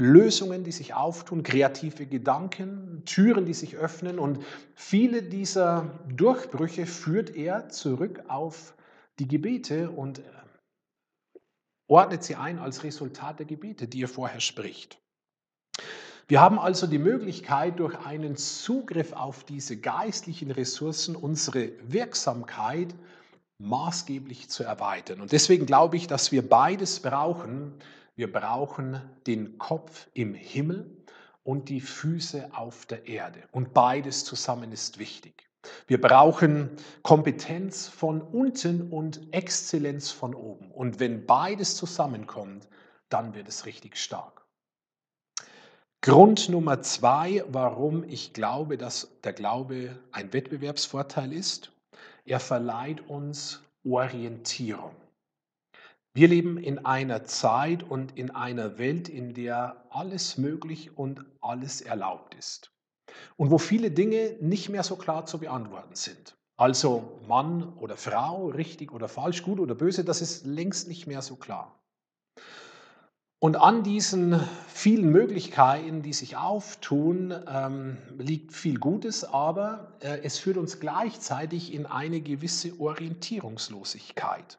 Lösungen, 0.00 0.62
die 0.62 0.72
sich 0.72 0.94
auftun, 0.94 1.42
kreative 1.42 2.06
Gedanken, 2.06 3.02
Türen, 3.04 3.44
die 3.44 3.54
sich 3.54 3.76
öffnen. 3.76 4.20
Und 4.20 4.38
viele 4.74 5.22
dieser 5.22 5.98
Durchbrüche 6.08 6.86
führt 6.86 7.34
er 7.36 7.68
zurück 7.68 8.22
auf 8.28 8.74
die 9.20 9.28
Gebete 9.28 9.90
und 9.90 10.20
äh, 10.20 10.22
ordnet 11.86 12.24
sie 12.24 12.36
ein 12.36 12.58
als 12.58 12.82
Resultat 12.82 13.38
der 13.38 13.46
Gebete, 13.46 13.86
die 13.86 14.02
er 14.02 14.08
vorher 14.08 14.40
spricht. 14.40 14.98
Wir 16.26 16.40
haben 16.40 16.58
also 16.58 16.86
die 16.86 16.98
Möglichkeit, 16.98 17.80
durch 17.80 17.98
einen 18.06 18.36
Zugriff 18.36 19.12
auf 19.12 19.44
diese 19.44 19.78
geistlichen 19.78 20.52
Ressourcen 20.52 21.16
unsere 21.16 21.72
Wirksamkeit 21.82 22.94
maßgeblich 23.58 24.48
zu 24.48 24.62
erweitern. 24.62 25.20
Und 25.20 25.32
deswegen 25.32 25.66
glaube 25.66 25.96
ich, 25.96 26.06
dass 26.06 26.32
wir 26.32 26.48
beides 26.48 27.00
brauchen, 27.00 27.74
wir 28.14 28.32
brauchen 28.32 29.00
den 29.26 29.58
Kopf 29.58 30.08
im 30.14 30.34
Himmel 30.34 31.04
und 31.42 31.68
die 31.68 31.80
Füße 31.80 32.50
auf 32.54 32.86
der 32.86 33.06
Erde. 33.06 33.42
Und 33.50 33.74
beides 33.74 34.24
zusammen 34.24 34.72
ist 34.72 34.98
wichtig. 34.98 35.49
Wir 35.86 36.00
brauchen 36.00 36.70
Kompetenz 37.02 37.88
von 37.88 38.22
unten 38.22 38.90
und 38.90 39.32
Exzellenz 39.32 40.10
von 40.10 40.34
oben. 40.34 40.70
Und 40.70 41.00
wenn 41.00 41.26
beides 41.26 41.76
zusammenkommt, 41.76 42.68
dann 43.08 43.34
wird 43.34 43.48
es 43.48 43.66
richtig 43.66 43.96
stark. 43.96 44.46
Grund 46.02 46.48
Nummer 46.48 46.80
zwei, 46.80 47.44
warum 47.48 48.04
ich 48.04 48.32
glaube, 48.32 48.78
dass 48.78 49.20
der 49.22 49.34
Glaube 49.34 49.98
ein 50.12 50.32
Wettbewerbsvorteil 50.32 51.32
ist, 51.32 51.72
er 52.24 52.40
verleiht 52.40 53.06
uns 53.08 53.60
Orientierung. 53.84 54.96
Wir 56.14 56.28
leben 56.28 56.56
in 56.56 56.84
einer 56.86 57.24
Zeit 57.24 57.82
und 57.82 58.16
in 58.16 58.30
einer 58.30 58.78
Welt, 58.78 59.08
in 59.08 59.34
der 59.34 59.84
alles 59.90 60.38
möglich 60.38 60.96
und 60.96 61.24
alles 61.40 61.82
erlaubt 61.82 62.34
ist. 62.34 62.72
Und 63.36 63.50
wo 63.50 63.58
viele 63.58 63.90
Dinge 63.90 64.36
nicht 64.40 64.68
mehr 64.68 64.82
so 64.82 64.96
klar 64.96 65.26
zu 65.26 65.38
beantworten 65.38 65.94
sind. 65.94 66.36
Also 66.56 67.18
Mann 67.26 67.72
oder 67.78 67.96
Frau, 67.96 68.48
richtig 68.48 68.92
oder 68.92 69.08
falsch, 69.08 69.42
gut 69.42 69.60
oder 69.60 69.74
böse, 69.74 70.04
das 70.04 70.20
ist 70.20 70.44
längst 70.44 70.88
nicht 70.88 71.06
mehr 71.06 71.22
so 71.22 71.36
klar. 71.36 71.80
Und 73.42 73.56
an 73.56 73.82
diesen 73.82 74.38
vielen 74.68 75.10
Möglichkeiten, 75.10 76.02
die 76.02 76.12
sich 76.12 76.36
auftun, 76.36 77.34
ähm, 77.48 77.96
liegt 78.18 78.52
viel 78.52 78.78
Gutes, 78.78 79.24
aber 79.24 79.96
äh, 80.00 80.20
es 80.22 80.38
führt 80.38 80.58
uns 80.58 80.78
gleichzeitig 80.78 81.72
in 81.72 81.86
eine 81.86 82.20
gewisse 82.20 82.78
Orientierungslosigkeit. 82.78 84.58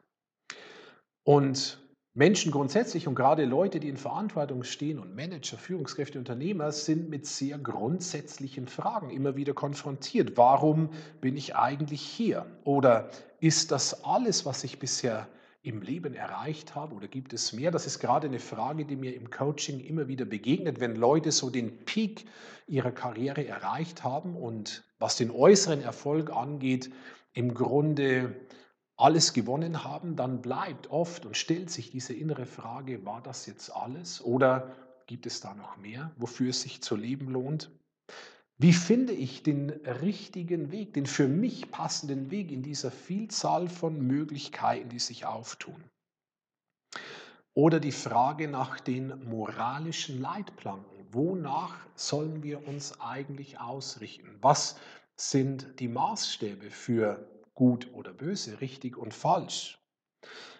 Und 1.22 1.81
Menschen 2.14 2.52
grundsätzlich 2.52 3.08
und 3.08 3.14
gerade 3.14 3.46
Leute, 3.46 3.80
die 3.80 3.88
in 3.88 3.96
Verantwortung 3.96 4.64
stehen 4.64 4.98
und 4.98 5.16
Manager, 5.16 5.56
Führungskräfte, 5.56 6.18
Unternehmer 6.18 6.70
sind 6.70 7.08
mit 7.08 7.24
sehr 7.24 7.56
grundsätzlichen 7.56 8.68
Fragen 8.68 9.08
immer 9.08 9.34
wieder 9.34 9.54
konfrontiert. 9.54 10.36
Warum 10.36 10.90
bin 11.22 11.38
ich 11.38 11.56
eigentlich 11.56 12.02
hier? 12.02 12.44
Oder 12.64 13.08
ist 13.40 13.72
das 13.72 14.04
alles, 14.04 14.44
was 14.44 14.62
ich 14.62 14.78
bisher 14.78 15.26
im 15.62 15.80
Leben 15.80 16.12
erreicht 16.12 16.74
habe 16.74 16.94
oder 16.94 17.08
gibt 17.08 17.32
es 17.32 17.54
mehr? 17.54 17.70
Das 17.70 17.86
ist 17.86 17.98
gerade 17.98 18.26
eine 18.26 18.40
Frage, 18.40 18.84
die 18.84 18.96
mir 18.96 19.16
im 19.16 19.30
Coaching 19.30 19.80
immer 19.80 20.06
wieder 20.06 20.26
begegnet, 20.26 20.80
wenn 20.80 20.96
Leute 20.96 21.32
so 21.32 21.48
den 21.48 21.78
Peak 21.86 22.26
ihrer 22.66 22.92
Karriere 22.92 23.46
erreicht 23.46 24.04
haben 24.04 24.36
und 24.36 24.84
was 24.98 25.16
den 25.16 25.30
äußeren 25.30 25.80
Erfolg 25.80 26.30
angeht, 26.30 26.90
im 27.32 27.54
Grunde 27.54 28.36
alles 28.96 29.32
gewonnen 29.32 29.84
haben, 29.84 30.16
dann 30.16 30.42
bleibt 30.42 30.90
oft 30.90 31.26
und 31.26 31.36
stellt 31.36 31.70
sich 31.70 31.90
diese 31.90 32.14
innere 32.14 32.46
Frage, 32.46 33.04
war 33.04 33.22
das 33.22 33.46
jetzt 33.46 33.70
alles 33.70 34.22
oder 34.22 34.74
gibt 35.06 35.26
es 35.26 35.40
da 35.40 35.54
noch 35.54 35.76
mehr, 35.76 36.12
wofür 36.16 36.50
es 36.50 36.62
sich 36.62 36.82
zu 36.82 36.96
leben 36.96 37.28
lohnt? 37.28 37.70
Wie 38.58 38.72
finde 38.72 39.12
ich 39.12 39.42
den 39.42 39.70
richtigen 39.70 40.70
Weg, 40.70 40.94
den 40.94 41.06
für 41.06 41.26
mich 41.26 41.70
passenden 41.70 42.30
Weg 42.30 42.52
in 42.52 42.62
dieser 42.62 42.92
Vielzahl 42.92 43.68
von 43.68 44.00
Möglichkeiten, 44.00 44.88
die 44.88 45.00
sich 45.00 45.26
auftun? 45.26 45.82
Oder 47.54 47.80
die 47.80 47.92
Frage 47.92 48.48
nach 48.48 48.80
den 48.80 49.28
moralischen 49.28 50.20
Leitplanken. 50.20 51.06
Wonach 51.10 51.76
sollen 51.94 52.42
wir 52.42 52.66
uns 52.66 53.00
eigentlich 53.00 53.58
ausrichten? 53.58 54.38
Was 54.40 54.76
sind 55.16 55.80
die 55.80 55.88
Maßstäbe 55.88 56.70
für 56.70 57.28
gut 57.54 57.92
oder 57.92 58.12
böse, 58.12 58.60
richtig 58.60 58.96
und 58.96 59.14
falsch. 59.14 59.78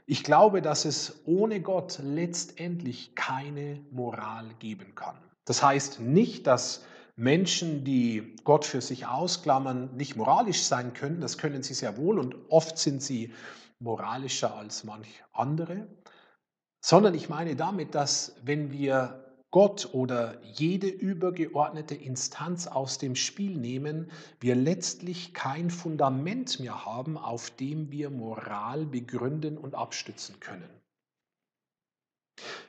Ich 0.07 0.25
glaube, 0.25 0.63
dass 0.63 0.85
es 0.85 1.23
ohne 1.27 1.61
Gott 1.61 2.01
letztendlich 2.03 3.15
keine 3.15 3.85
Moral 3.91 4.55
geben 4.59 4.95
kann. 4.95 5.17
Das 5.45 5.63
heißt 5.63 6.01
nicht, 6.01 6.47
dass 6.47 6.85
Menschen, 7.17 7.85
die 7.85 8.37
Gott 8.45 8.65
für 8.65 8.81
sich 8.81 9.07
ausklammern, 9.07 9.95
nicht 9.97 10.17
moralisch 10.17 10.63
sein 10.63 10.93
können. 10.93 11.21
Das 11.21 11.39
können 11.39 11.63
sie 11.63 11.75
sehr 11.75 11.97
wohl 11.97 12.19
und 12.19 12.37
oft 12.49 12.79
sind 12.79 13.03
sie 13.03 13.33
moralischer 13.79 14.55
als 14.55 14.85
manch 14.85 15.23
andere. 15.33 15.87
Sondern 16.85 17.15
ich 17.15 17.29
meine 17.29 17.55
damit, 17.55 17.95
dass 17.95 18.35
wenn 18.43 18.73
wir 18.73 19.32
Gott 19.53 19.91
oder 19.93 20.41
jede 20.55 20.89
übergeordnete 20.89 21.95
Instanz 21.95 22.67
aus 22.67 22.97
dem 22.97 23.15
Spiel 23.15 23.55
nehmen, 23.55 24.11
wir 24.41 24.55
letztlich 24.55 25.35
kein 25.35 25.69
Fundament 25.71 26.59
mehr 26.59 26.87
haben, 26.87 27.19
auf 27.19 27.51
dem 27.51 27.93
wir 27.93 28.09
Moral 28.09 28.87
begründen 28.87 29.59
und 29.59 29.75
abstützen 29.75 30.41
können. 30.41 30.71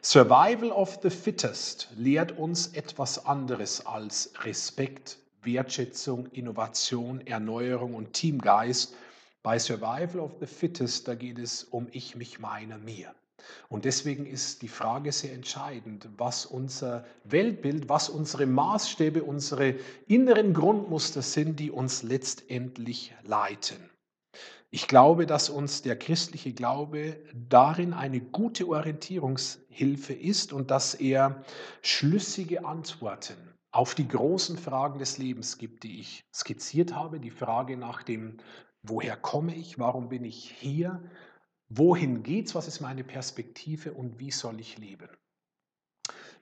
Survival 0.02 0.72
of 0.72 1.00
the 1.02 1.10
Fittest 1.10 1.88
lehrt 1.96 2.38
uns 2.38 2.68
etwas 2.68 3.26
anderes 3.26 3.86
als 3.86 4.34
Respekt, 4.44 5.18
Wertschätzung, 5.42 6.28
Innovation, 6.32 7.26
Erneuerung 7.26 7.96
und 7.96 8.12
Teamgeist. 8.12 8.94
Bei 9.42 9.58
Survival 9.58 10.20
of 10.20 10.34
the 10.42 10.48
Fittest, 10.48 11.08
da 11.08 11.16
geht 11.16 11.40
es 11.40 11.64
um 11.64 11.88
ich, 11.94 12.18
mich, 12.18 12.40
meiner, 12.40 12.78
mir. 12.78 13.16
Und 13.70 13.86
deswegen 13.86 14.26
ist 14.26 14.62
die 14.62 14.68
Frage 14.68 15.12
sehr 15.12 15.34
entscheidend, 15.34 16.10
was 16.18 16.46
unser 16.46 17.06
Weltbild, 17.24 17.90
was 17.90 18.10
unsere 18.10 18.46
Maßstäbe, 18.46 19.24
unsere 19.24 19.76
inneren 20.08 20.54
Grundmuster 20.54 21.22
sind, 21.22 21.60
die 21.60 21.72
uns 21.72 22.04
letztendlich 22.04 23.14
leiten. 23.24 23.90
Ich 24.72 24.88
glaube, 24.88 25.28
dass 25.28 25.52
uns 25.52 25.84
der 25.84 25.96
christliche 25.96 26.52
Glaube 26.52 27.18
darin 27.32 27.94
eine 27.94 28.20
gute 28.20 28.68
Orientierungshilfe 28.68 30.14
ist 30.14 30.52
und 30.52 30.72
dass 30.72 30.96
er 30.96 31.44
schlüssige 31.84 32.66
Antworten 32.66 33.38
auf 33.72 33.94
die 33.94 34.08
großen 34.08 34.58
Fragen 34.58 34.98
des 34.98 35.20
Lebens 35.20 35.60
gibt, 35.60 35.84
die 35.84 36.00
ich 36.00 36.24
skizziert 36.34 36.96
habe. 36.96 37.20
Die 37.20 37.30
Frage 37.30 37.78
nach 37.78 38.02
dem, 38.02 38.38
woher 38.82 39.16
komme 39.16 39.56
ich, 39.56 39.78
warum 39.78 40.10
bin 40.10 40.24
ich 40.26 40.56
hier, 40.60 41.04
wohin 41.78 42.24
geht's, 42.24 42.56
was 42.56 42.68
ist 42.68 42.82
meine 42.82 43.04
Perspektive 43.04 43.94
und 43.94 44.20
wie 44.20 44.32
soll 44.32 44.60
ich 44.60 44.78
leben. 44.78 45.10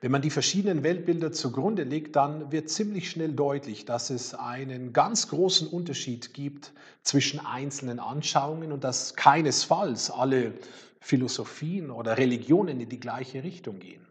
Wenn 0.02 0.12
man 0.12 0.24
die 0.24 0.32
verschiedenen 0.32 0.82
Weltbilder 0.82 1.32
zugrunde 1.32 1.84
legt, 1.84 2.16
dann 2.16 2.52
wird 2.52 2.70
ziemlich 2.70 3.12
schnell 3.12 3.34
deutlich, 3.34 3.86
dass 3.86 4.10
es 4.10 4.34
einen 4.34 4.94
ganz 4.94 5.28
großen 5.28 5.68
Unterschied 5.68 6.34
gibt 6.34 6.74
zwischen 7.04 7.40
einzelnen 7.40 8.00
Anschauungen 8.00 8.72
und 8.72 8.84
dass 8.84 9.16
keinesfalls 9.16 10.10
alle 10.10 10.56
Philosophien 11.02 11.92
oder 11.92 12.18
Religionen 12.18 12.80
in 12.80 12.90
die 12.90 13.00
gleiche 13.00 13.44
Richtung 13.44 13.80
gehen. 13.80 14.08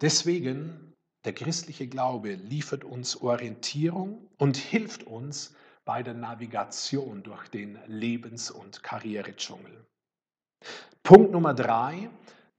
Deswegen, 0.00 0.92
der 1.24 1.34
christliche 1.34 1.86
Glaube 1.86 2.34
liefert 2.34 2.82
uns 2.82 3.16
Orientierung 3.20 4.28
und 4.38 4.56
hilft 4.56 5.04
uns 5.04 5.54
bei 5.88 6.02
der 6.02 6.12
Navigation 6.12 7.22
durch 7.22 7.48
den 7.48 7.78
Lebens- 7.86 8.50
und 8.50 8.82
Karrieredschungel. 8.82 9.86
Punkt 11.02 11.32
Nummer 11.32 11.54
drei, 11.54 12.10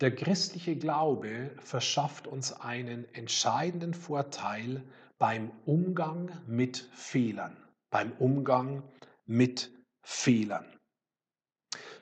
der 0.01 0.15
christliche 0.15 0.75
Glaube 0.75 1.51
verschafft 1.59 2.25
uns 2.25 2.53
einen 2.53 3.05
entscheidenden 3.13 3.93
Vorteil 3.93 4.83
beim 5.19 5.51
Umgang 5.67 6.31
mit 6.47 6.89
Fehlern, 6.95 7.55
beim 7.91 8.13
Umgang 8.13 8.81
mit 9.27 9.69
Fehlern. 10.01 10.65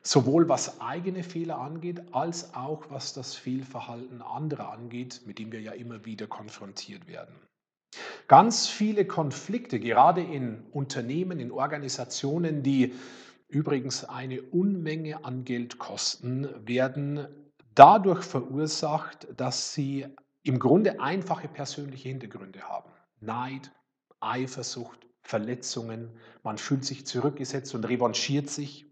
Sowohl 0.03 0.48
was 0.48 0.79
eigene 0.79 1.24
Fehler 1.24 1.57
angeht, 1.57 2.01
als 2.13 2.53
auch 2.53 2.89
was 2.89 3.12
das 3.12 3.36
Fehlverhalten 3.36 4.22
anderer 4.22 4.72
angeht, 4.72 5.24
mit 5.25 5.39
dem 5.39 5.51
wir 5.51 5.60
ja 5.60 5.74
immer 5.74 6.05
wieder 6.05 6.27
konfrontiert 6.27 7.05
werden. 7.10 7.36
Ganz 8.27 8.67
viele 8.67 9.06
Konflikte, 9.06 9.79
gerade 9.79 10.22
in 10.22 10.65
Unternehmen, 10.72 11.39
in 11.39 11.51
Organisationen, 11.51 12.62
die 12.62 12.94
übrigens 13.48 14.03
eine 14.03 14.41
Unmenge 14.41 15.24
an 15.24 15.46
Geld 15.46 15.79
kosten, 15.79 16.50
werden 16.67 17.27
dadurch 17.74 18.24
verursacht, 18.24 19.27
dass 19.38 19.74
sie 19.74 20.06
im 20.44 20.60
Grunde 20.60 21.00
einfache 21.00 21.48
persönliche 21.48 22.10
Hintergründe 22.10 22.62
haben. 22.67 22.91
Neid, 23.20 23.72
Eifersucht, 24.20 25.08
Verletzungen, 25.22 26.10
man 26.44 26.58
fühlt 26.58 26.86
sich 26.86 27.06
zurückgesetzt 27.06 27.75
und 27.75 27.88
revanchiert 27.88 28.50
sich. 28.50 28.86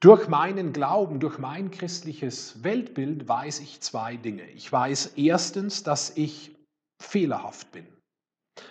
Durch 0.00 0.28
meinen 0.28 0.72
Glauben, 0.72 1.20
durch 1.20 1.38
mein 1.38 1.70
christliches 1.70 2.64
Weltbild 2.64 3.28
weiß 3.28 3.60
ich 3.60 3.80
zwei 3.80 4.16
Dinge. 4.16 4.48
Ich 4.50 4.70
weiß 4.70 5.12
erstens, 5.16 5.84
dass 5.84 6.16
ich 6.16 6.51
fehlerhaft 7.02 7.70
bin. 7.72 7.86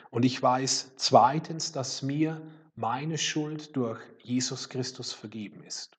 Und 0.09 0.25
ich 0.25 0.41
weiß 0.41 0.93
zweitens, 0.95 1.71
dass 1.71 2.01
mir 2.01 2.41
meine 2.75 3.17
Schuld 3.17 3.75
durch 3.75 3.99
Jesus 4.19 4.69
Christus 4.69 5.13
vergeben 5.13 5.63
ist. 5.63 5.91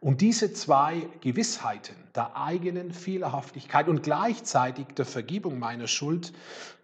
Und 0.00 0.20
diese 0.20 0.52
zwei 0.52 1.08
Gewissheiten 1.20 1.96
der 2.14 2.36
eigenen 2.36 2.92
Fehlerhaftigkeit 2.92 3.88
und 3.88 4.02
gleichzeitig 4.02 4.86
der 4.96 5.04
Vergebung 5.04 5.58
meiner 5.58 5.86
Schuld 5.86 6.32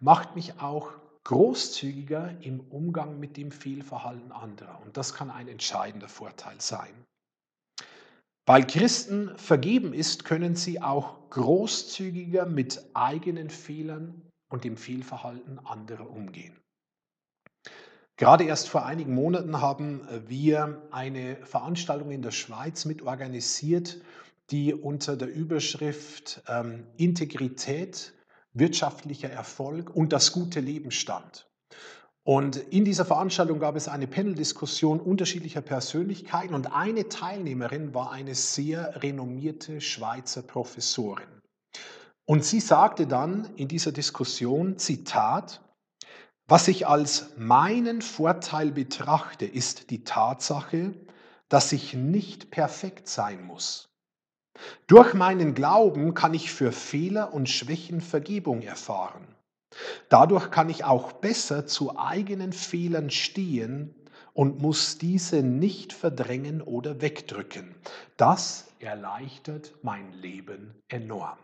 macht 0.00 0.34
mich 0.34 0.60
auch 0.60 0.92
großzügiger 1.24 2.34
im 2.40 2.60
Umgang 2.60 3.18
mit 3.20 3.36
dem 3.36 3.52
Fehlverhalten 3.52 4.32
anderer. 4.32 4.80
Und 4.84 4.96
das 4.96 5.14
kann 5.14 5.30
ein 5.30 5.48
entscheidender 5.48 6.08
Vorteil 6.08 6.60
sein. 6.60 6.92
Weil 8.44 8.66
Christen 8.66 9.36
vergeben 9.38 9.94
ist, 9.94 10.24
können 10.24 10.56
sie 10.56 10.82
auch 10.82 11.30
großzügiger 11.30 12.44
mit 12.44 12.84
eigenen 12.92 13.50
Fehlern 13.50 14.20
und 14.52 14.64
dem 14.64 14.76
Fehlverhalten 14.76 15.58
anderer 15.58 16.10
umgehen. 16.10 16.56
Gerade 18.16 18.44
erst 18.44 18.68
vor 18.68 18.84
einigen 18.84 19.14
Monaten 19.14 19.60
haben 19.60 20.06
wir 20.28 20.86
eine 20.90 21.36
Veranstaltung 21.44 22.10
in 22.10 22.22
der 22.22 22.30
Schweiz 22.30 22.84
mitorganisiert, 22.84 24.00
die 24.50 24.74
unter 24.74 25.16
der 25.16 25.32
Überschrift 25.32 26.42
ähm, 26.46 26.86
Integrität, 26.96 28.12
wirtschaftlicher 28.52 29.30
Erfolg 29.30 29.90
und 29.90 30.12
das 30.12 30.32
gute 30.32 30.60
Leben 30.60 30.90
stand. 30.90 31.50
Und 32.22 32.56
in 32.56 32.84
dieser 32.84 33.04
Veranstaltung 33.04 33.58
gab 33.58 33.74
es 33.74 33.88
eine 33.88 34.06
Paneldiskussion 34.06 35.00
unterschiedlicher 35.00 35.62
Persönlichkeiten 35.62 36.54
und 36.54 36.72
eine 36.72 37.08
Teilnehmerin 37.08 37.94
war 37.94 38.12
eine 38.12 38.34
sehr 38.36 39.02
renommierte 39.02 39.80
Schweizer 39.80 40.42
Professorin. 40.42 41.41
Und 42.24 42.44
sie 42.44 42.60
sagte 42.60 43.06
dann 43.06 43.54
in 43.56 43.68
dieser 43.68 43.92
Diskussion, 43.92 44.78
Zitat, 44.78 45.60
was 46.46 46.68
ich 46.68 46.86
als 46.86 47.36
meinen 47.36 48.02
Vorteil 48.02 48.72
betrachte, 48.72 49.46
ist 49.46 49.90
die 49.90 50.04
Tatsache, 50.04 50.94
dass 51.48 51.72
ich 51.72 51.94
nicht 51.94 52.50
perfekt 52.50 53.08
sein 53.08 53.44
muss. 53.44 53.88
Durch 54.86 55.14
meinen 55.14 55.54
Glauben 55.54 56.14
kann 56.14 56.34
ich 56.34 56.52
für 56.52 56.72
Fehler 56.72 57.32
und 57.32 57.48
Schwächen 57.48 58.00
Vergebung 58.00 58.62
erfahren. 58.62 59.34
Dadurch 60.08 60.50
kann 60.50 60.68
ich 60.68 60.84
auch 60.84 61.12
besser 61.12 61.66
zu 61.66 61.98
eigenen 61.98 62.52
Fehlern 62.52 63.10
stehen 63.10 63.94
und 64.34 64.60
muss 64.60 64.98
diese 64.98 65.42
nicht 65.42 65.92
verdrängen 65.92 66.60
oder 66.60 67.00
wegdrücken. 67.00 67.74
Das 68.16 68.68
erleichtert 68.78 69.72
mein 69.82 70.12
Leben 70.12 70.74
enorm. 70.88 71.38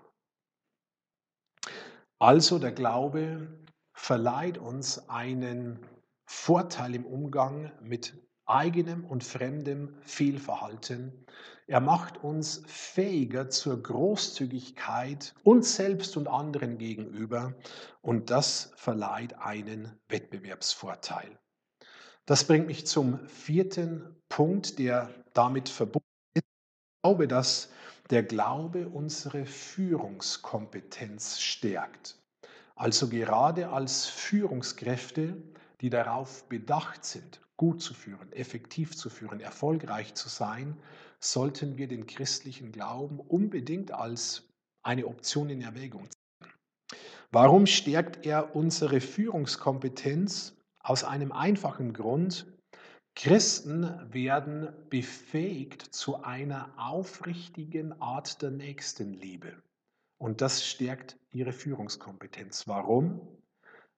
Also 2.19 2.59
der 2.59 2.73
Glaube 2.73 3.49
verleiht 3.93 4.59
uns 4.59 5.09
einen 5.09 5.79
Vorteil 6.27 6.95
im 6.95 7.07
Umgang 7.07 7.73
mit 7.81 8.15
eigenem 8.47 9.05
und 9.05 9.25
fremdem 9.25 9.95
Fehlverhalten. 10.03 11.27
Er 11.67 11.81
macht 11.81 12.25
uns 12.25 12.63
fähiger 12.67 13.51
zur 13.51 13.83
Großzügigkeit 13.83 15.35
uns 15.45 15.77
selbst 15.77 16.17
und 16.17 16.29
anderen 16.29 16.79
gegenüber 16.79 17.55
und 18.01 18.31
das 18.31 18.73
verleiht 18.77 19.39
einen 19.39 19.99
Wettbewerbsvorteil. 20.09 21.39
Das 22.25 22.47
bringt 22.47 22.67
mich 22.67 22.87
zum 22.87 23.27
vierten 23.27 24.17
Punkt, 24.29 24.79
der 24.79 25.11
damit 25.35 25.69
verbunden 25.69 26.07
ist. 26.35 26.45
Ich 26.45 27.03
glaube, 27.03 27.29
dass 27.29 27.71
der 28.11 28.23
Glaube 28.23 28.89
unsere 28.89 29.45
Führungskompetenz 29.45 31.41
stärkt. 31.41 32.19
Also 32.75 33.09
gerade 33.09 33.71
als 33.71 34.07
Führungskräfte, 34.07 35.37
die 35.81 35.91
darauf 35.91 36.49
bedacht 36.49 37.05
sind, 37.05 37.41
gut 37.57 37.83
zu 37.83 37.93
führen, 37.93 38.33
effektiv 38.33 38.97
zu 38.97 39.11
führen, 39.11 39.41
erfolgreich 39.41 40.15
zu 40.15 40.29
sein, 40.29 40.77
sollten 41.21 41.77
wir 41.77 41.89
den 41.89 42.07
christlichen 42.07 42.73
Glauben 42.73 43.19
unbedingt 43.19 43.91
als 43.91 44.49
eine 44.83 45.07
Option 45.07 45.51
in 45.51 45.61
Erwägung 45.61 46.09
ziehen. 46.09 46.53
Warum 47.31 47.67
stärkt 47.67 48.25
er 48.25 48.55
unsere 48.57 49.01
Führungskompetenz? 49.01 50.55
Aus 50.81 51.05
einem 51.05 51.33
einfachen 51.33 51.93
Grund. 51.93 52.47
Christen 53.21 54.13
werden 54.15 54.69
befähigt 54.91 55.83
zu 55.83 56.23
einer 56.23 56.73
aufrichtigen 56.77 58.01
Art 58.01 58.43
der 58.43 58.53
Nächstenliebe. 58.53 59.61
Und 60.19 60.41
das 60.41 60.65
stärkt 60.65 61.19
ihre 61.33 61.53
Führungskompetenz. 61.53 62.69
Warum? 62.69 63.21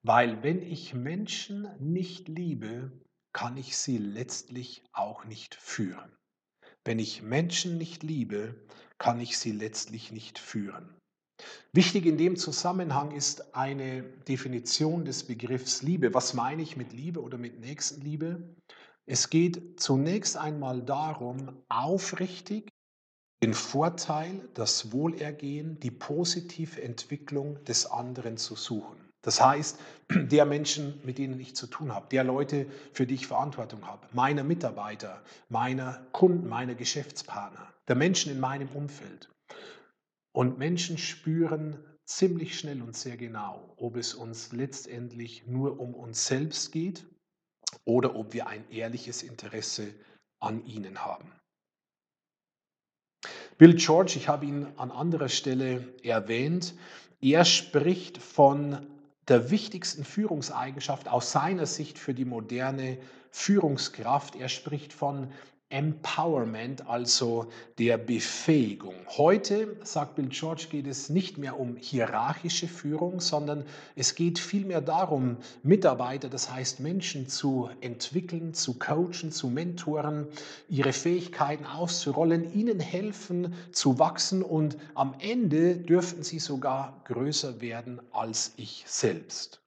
Weil 0.03 0.43
wenn 0.43 0.63
ich 0.63 0.95
Menschen 0.95 1.69
nicht 1.79 2.29
liebe, 2.29 2.93
kann 3.35 3.59
ich 3.59 3.77
sie 3.77 3.99
letztlich 3.99 4.85
auch 4.95 5.27
nicht 5.27 5.55
führen. 5.55 6.17
Wenn 6.87 6.99
ich 6.99 7.21
Menschen 7.21 7.77
nicht 7.77 8.03
liebe, 8.03 8.55
kann 8.97 9.21
ich 9.21 9.37
sie 9.37 9.53
letztlich 9.53 10.13
nicht 10.13 10.39
führen. 10.39 10.97
Wichtig 11.75 12.07
in 12.07 12.17
dem 12.17 12.37
Zusammenhang 12.37 13.11
ist 13.11 13.55
eine 13.55 14.03
Definition 14.03 15.05
des 15.05 15.25
Begriffs 15.25 15.83
Liebe. 15.83 16.15
Was 16.15 16.33
meine 16.33 16.63
ich 16.63 16.79
mit 16.79 16.95
Liebe 16.95 17.21
oder 17.21 17.37
mit 17.37 17.61
Nächstenliebe? 17.61 18.57
Es 19.13 19.29
geht 19.29 19.81
zunächst 19.81 20.37
einmal 20.37 20.83
darum, 20.83 21.57
aufrichtig 21.69 22.69
den 23.43 23.55
Vorteil, 23.55 24.49
das 24.55 24.93
Wohlergehen, 24.93 25.81
die 25.81 25.91
positive 25.91 26.81
Entwicklung 26.81 27.59
des 27.65 27.87
anderen 27.87 28.37
zu 28.37 28.55
suchen. 28.55 29.11
Das 29.23 29.41
heißt, 29.41 29.81
der 30.11 30.47
Menschen, 30.47 31.01
mit 31.03 31.19
denen 31.19 31.41
ich 31.41 31.57
zu 31.57 31.67
tun 31.67 31.93
habe, 31.93 32.07
der 32.13 32.23
Leute, 32.23 32.67
für 32.93 33.05
die 33.05 33.17
ich 33.17 33.27
Verantwortung 33.27 33.85
habe, 33.85 34.07
meiner 34.13 34.45
Mitarbeiter, 34.45 35.21
meiner 35.49 36.07
Kunden, 36.13 36.49
meiner 36.49 36.77
Geschäftspartner, 36.77 37.67
der 37.89 37.97
Menschen 37.97 38.31
in 38.31 38.39
meinem 38.39 38.69
Umfeld. 38.69 39.29
Und 40.31 40.57
Menschen 40.57 40.99
spüren 40.99 41.85
ziemlich 42.05 42.57
schnell 42.57 42.81
und 42.81 42.97
sehr 42.97 43.17
genau, 43.17 43.75
ob 43.77 43.97
es 43.97 44.15
uns 44.15 44.53
letztendlich 44.53 45.49
nur 45.49 45.81
um 45.81 45.97
uns 45.97 46.29
selbst 46.29 46.71
geht 46.71 47.05
oder 47.85 48.15
ob 48.15 48.33
wir 48.33 48.47
ein 48.47 48.69
ehrliches 48.71 49.23
Interesse 49.23 49.95
an 50.41 50.65
ihnen 50.67 51.05
haben. 51.05 51.33
Bill 53.59 53.75
George, 53.75 54.15
ich 54.17 54.29
habe 54.29 54.47
ihn 54.47 54.67
an 54.77 54.91
anderer 54.91 55.29
Stelle 55.29 55.87
erwähnt, 56.03 56.75
er 57.21 57.45
spricht 57.45 58.19
von 58.19 58.87
der 59.29 59.51
wichtigsten 59.51 60.05
Führungseigenschaft 60.05 61.09
aus 61.09 61.31
seiner 61.33 61.67
Sicht 61.67 61.99
für 61.99 62.15
die 62.15 62.25
moderne 62.25 62.99
Führungskraft. 63.31 64.35
Er 64.35 64.49
spricht 64.49 64.93
von 64.93 65.31
Empowerment, 65.71 66.89
also 66.89 67.47
der 67.79 67.97
Befähigung. 67.97 68.95
Heute, 69.07 69.77
sagt 69.85 70.17
Bill 70.17 70.27
George, 70.29 70.67
geht 70.69 70.89
es 70.89 71.09
nicht 71.09 71.39
mehr 71.39 71.61
um 71.61 71.77
hierarchische 71.77 72.67
Führung, 72.67 73.21
sondern 73.21 73.65
es 73.95 74.17
geht 74.17 74.41
vielmehr 74.41 74.81
darum, 74.81 75.37
Mitarbeiter, 75.63 76.29
das 76.29 76.53
heißt 76.53 76.81
Menschen 76.81 77.29
zu 77.29 77.71
entwickeln, 77.81 78.53
zu 78.53 78.81
coachen, 78.81 79.31
zu 79.31 79.47
mentoren, 79.47 80.27
ihre 80.69 80.93
Fähigkeiten 80.93 81.65
auszurollen, 81.65 82.53
ihnen 82.53 82.81
helfen 82.81 83.55
zu 83.71 84.01
wachsen 84.01 84.43
und 84.43 84.77
am 84.95 85.15
Ende 85.21 85.77
dürften 85.77 86.25
sie 86.25 86.41
sogar 86.41 87.01
größer 87.05 87.61
werden 87.61 88.01
als 88.11 88.55
ich 88.57 88.83
selbst. 88.87 89.63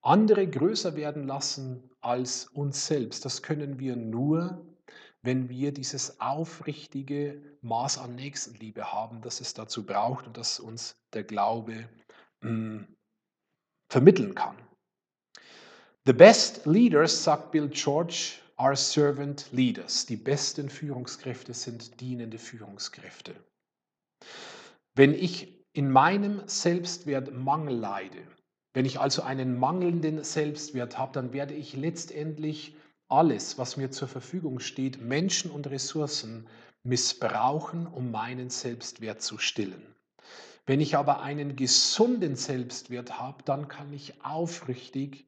Andere 0.00 0.46
größer 0.48 0.96
werden 0.96 1.26
lassen 1.26 1.90
als 2.00 2.46
uns 2.46 2.86
selbst, 2.86 3.26
das 3.26 3.42
können 3.42 3.78
wir 3.78 3.96
nur, 3.96 4.64
wenn 5.22 5.48
wir 5.48 5.72
dieses 5.72 6.20
aufrichtige 6.20 7.42
Maß 7.62 7.98
an 7.98 8.14
Nächstenliebe 8.14 8.92
haben, 8.92 9.20
das 9.20 9.40
es 9.40 9.54
dazu 9.54 9.84
braucht 9.84 10.26
und 10.26 10.36
das 10.36 10.60
uns 10.60 10.96
der 11.12 11.24
Glaube 11.24 11.88
mh, 12.40 12.50
hm, 12.50 12.96
vermitteln 13.90 14.34
kann. 14.34 14.56
The 16.06 16.12
best 16.12 16.64
leaders, 16.64 17.22
sagt 17.22 17.50
Bill 17.52 17.68
George, 17.68 18.38
are 18.56 18.76
servant 18.76 19.46
leaders. 19.52 20.06
Die 20.06 20.16
besten 20.16 20.68
Führungskräfte 20.68 21.52
sind 21.54 22.00
dienende 22.00 22.38
Führungskräfte. 22.38 23.34
Wenn 24.94 25.14
ich 25.14 25.64
in 25.72 25.90
meinem 25.90 26.46
Selbstwert 26.46 27.32
Mangel 27.32 27.76
leide, 27.76 28.26
wenn 28.74 28.84
ich 28.84 29.00
also 29.00 29.22
einen 29.22 29.58
mangelnden 29.58 30.22
Selbstwert 30.24 30.98
habe, 30.98 31.12
dann 31.12 31.32
werde 31.32 31.54
ich 31.54 31.74
letztendlich 31.74 32.76
alles, 33.10 33.58
was 33.58 33.76
mir 33.76 33.90
zur 33.90 34.08
Verfügung 34.08 34.60
steht, 34.60 35.00
Menschen 35.00 35.50
und 35.50 35.68
Ressourcen 35.68 36.46
missbrauchen, 36.82 37.86
um 37.86 38.10
meinen 38.10 38.50
Selbstwert 38.50 39.20
zu 39.20 39.38
stillen. 39.38 39.82
Wenn 40.66 40.80
ich 40.80 40.96
aber 40.96 41.20
einen 41.20 41.56
gesunden 41.56 42.36
Selbstwert 42.36 43.18
habe, 43.18 43.42
dann 43.44 43.68
kann 43.68 43.92
ich 43.92 44.24
aufrichtig 44.24 45.26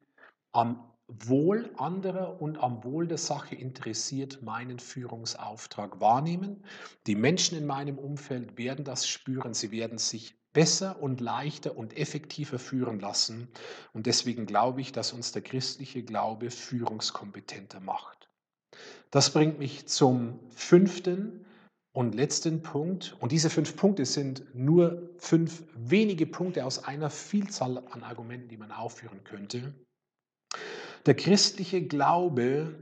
am 0.51 0.83
Wohl 1.07 1.69
anderer 1.77 2.41
und 2.41 2.57
am 2.57 2.83
Wohl 2.83 3.07
der 3.07 3.17
Sache 3.17 3.55
interessiert 3.55 4.41
meinen 4.41 4.79
Führungsauftrag 4.79 5.99
wahrnehmen. 5.99 6.63
Die 7.07 7.15
Menschen 7.15 7.57
in 7.57 7.65
meinem 7.65 7.97
Umfeld 7.97 8.57
werden 8.57 8.85
das 8.85 9.05
spüren, 9.05 9.53
sie 9.53 9.71
werden 9.71 9.97
sich 9.97 10.35
besser 10.53 11.01
und 11.01 11.19
leichter 11.19 11.75
und 11.77 11.97
effektiver 11.97 12.59
führen 12.59 12.99
lassen. 12.99 13.47
Und 13.91 14.05
deswegen 14.05 14.45
glaube 14.45 14.81
ich, 14.81 14.91
dass 14.91 15.11
uns 15.11 15.31
der 15.31 15.41
christliche 15.41 16.03
Glaube 16.03 16.51
führungskompetenter 16.51 17.79
macht. 17.79 18.29
Das 19.11 19.31
bringt 19.31 19.59
mich 19.59 19.87
zum 19.87 20.39
fünften 20.49 21.45
und 21.91 22.15
letzten 22.15 22.61
Punkt. 22.61 23.15
Und 23.19 23.31
diese 23.31 23.49
fünf 23.49 23.75
Punkte 23.75 24.05
sind 24.05 24.43
nur 24.55 25.09
fünf 25.17 25.63
wenige 25.75 26.25
Punkte 26.25 26.65
aus 26.65 26.83
einer 26.83 27.09
Vielzahl 27.09 27.77
an 27.89 28.03
Argumenten, 28.03 28.49
die 28.49 28.57
man 28.57 28.71
aufführen 28.71 29.23
könnte. 29.23 29.73
Der 31.05 31.15
christliche 31.15 31.85
Glaube 31.85 32.75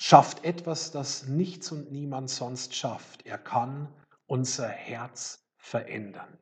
schafft 0.00 0.44
etwas, 0.44 0.90
das 0.90 1.26
nichts 1.26 1.70
und 1.72 1.92
niemand 1.92 2.30
sonst 2.30 2.74
schafft. 2.74 3.26
Er 3.26 3.38
kann 3.38 3.88
unser 4.26 4.68
Herz 4.68 5.44
verändern. 5.56 6.38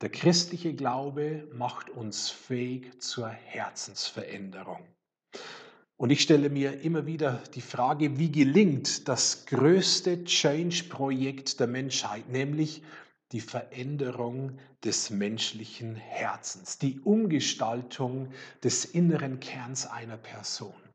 Der 0.00 0.10
christliche 0.10 0.74
Glaube 0.74 1.48
macht 1.52 1.90
uns 1.90 2.30
fähig 2.30 3.02
zur 3.02 3.28
Herzensveränderung. 3.28 4.86
Und 5.96 6.10
ich 6.10 6.20
stelle 6.20 6.50
mir 6.50 6.82
immer 6.82 7.06
wieder 7.06 7.42
die 7.56 7.60
Frage, 7.60 8.16
wie 8.16 8.30
gelingt 8.30 9.08
das 9.08 9.46
größte 9.46 10.22
Change-Projekt 10.22 11.58
der 11.58 11.66
Menschheit, 11.66 12.28
nämlich 12.28 12.84
die 13.32 13.40
Veränderung 13.40 14.58
des 14.84 15.10
menschlichen 15.10 15.96
Herzens, 15.96 16.78
die 16.78 17.00
Umgestaltung 17.00 18.30
des 18.62 18.84
inneren 18.84 19.40
Kerns 19.40 19.84
einer 19.84 20.16
Person. 20.16 20.87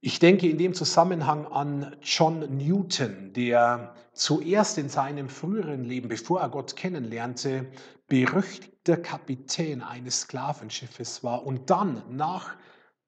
Ich 0.00 0.20
denke 0.20 0.48
in 0.48 0.58
dem 0.58 0.74
Zusammenhang 0.74 1.44
an 1.46 1.96
John 2.02 2.56
Newton, 2.56 3.32
der 3.32 3.96
zuerst 4.12 4.78
in 4.78 4.88
seinem 4.88 5.28
früheren 5.28 5.82
Leben, 5.82 6.08
bevor 6.08 6.40
er 6.40 6.50
Gott 6.50 6.76
kennenlernte, 6.76 7.66
berüchtigter 8.06 8.96
Kapitän 8.96 9.82
eines 9.82 10.20
Sklavenschiffes 10.20 11.24
war 11.24 11.44
und 11.44 11.70
dann 11.70 12.04
nach 12.10 12.54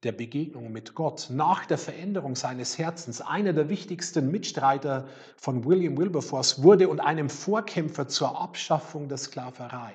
der 0.03 0.11
Begegnung 0.11 0.73
mit 0.73 0.97
Gott, 0.97 1.29
nach 1.31 1.65
der 1.65 1.79
Veränderung 1.79 2.35
seines 2.35 2.77
Herzens, 2.77 3.21
einer 3.21 3.53
der 3.53 3.69
wichtigsten 3.69 4.29
Mitstreiter 4.33 5.07
von 5.37 5.65
William 5.65 5.97
Wilberforce 5.97 6.65
wurde 6.65 6.89
und 6.89 6.99
einem 6.99 7.31
Vorkämpfer 7.31 8.09
zur 8.09 8.41
Abschaffung 8.41 9.09
der 9.09 9.19
Sklaverei. 9.19 9.95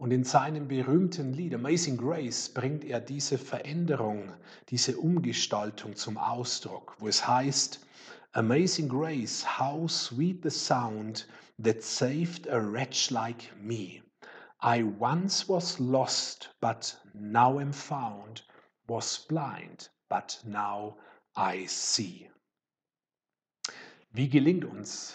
Und 0.00 0.12
in 0.12 0.24
seinem 0.24 0.66
berühmten 0.66 1.34
Lied 1.34 1.52
Amazing 1.54 1.98
Grace 1.98 2.48
bringt 2.48 2.84
er 2.84 3.00
diese 3.00 3.36
Veränderung, 3.36 4.32
diese 4.70 4.96
Umgestaltung 4.96 5.94
zum 5.94 6.16
Ausdruck, 6.16 6.96
wo 7.00 7.06
es 7.06 7.28
heißt, 7.28 7.86
Amazing 8.32 8.88
Grace, 8.88 9.44
how 9.58 9.86
sweet 9.90 10.42
the 10.42 10.48
sound 10.48 11.28
that 11.62 11.82
saved 11.82 12.48
a 12.48 12.58
wretch 12.58 13.10
like 13.10 13.54
me. 13.60 14.02
I 14.62 14.82
once 14.84 15.46
was 15.50 15.78
lost, 15.78 16.48
but 16.62 16.98
now 17.12 17.60
am 17.60 17.74
found, 17.74 18.46
was 18.88 19.26
blind, 19.28 19.90
but 20.08 20.40
now 20.46 20.96
I 21.36 21.66
see. 21.66 22.30
Wie 24.12 24.30
gelingt 24.30 24.64
uns 24.64 25.14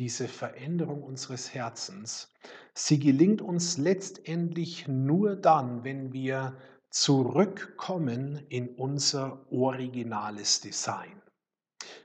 diese 0.00 0.28
Veränderung 0.28 1.02
unseres 1.02 1.52
Herzens, 1.52 2.32
sie 2.72 2.98
gelingt 2.98 3.42
uns 3.42 3.76
letztendlich 3.76 4.88
nur 4.88 5.36
dann, 5.36 5.84
wenn 5.84 6.14
wir 6.14 6.56
zurückkommen 6.88 8.46
in 8.48 8.70
unser 8.76 9.44
originales 9.52 10.62
Design. 10.62 11.20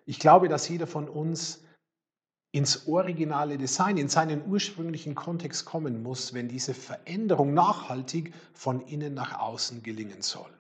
Ich 0.06 0.20
glaube, 0.20 0.50
dass 0.50 0.68
jeder 0.68 0.88
von 0.88 1.08
uns 1.08 1.64
ins 2.52 2.86
originale 2.86 3.58
Design, 3.58 3.96
in 3.96 4.10
seinen 4.10 4.46
ursprünglichen 4.46 5.16
Kontext 5.16 5.66
kommen 5.66 6.04
muss, 6.04 6.34
wenn 6.34 6.50
diese 6.50 6.74
Veränderung 6.74 7.54
nachhaltig 7.54 8.34
von 8.54 8.82
innen 8.82 9.14
nach 9.14 9.40
außen 9.40 9.84
gelingen 9.84 10.22
soll. 10.22 10.52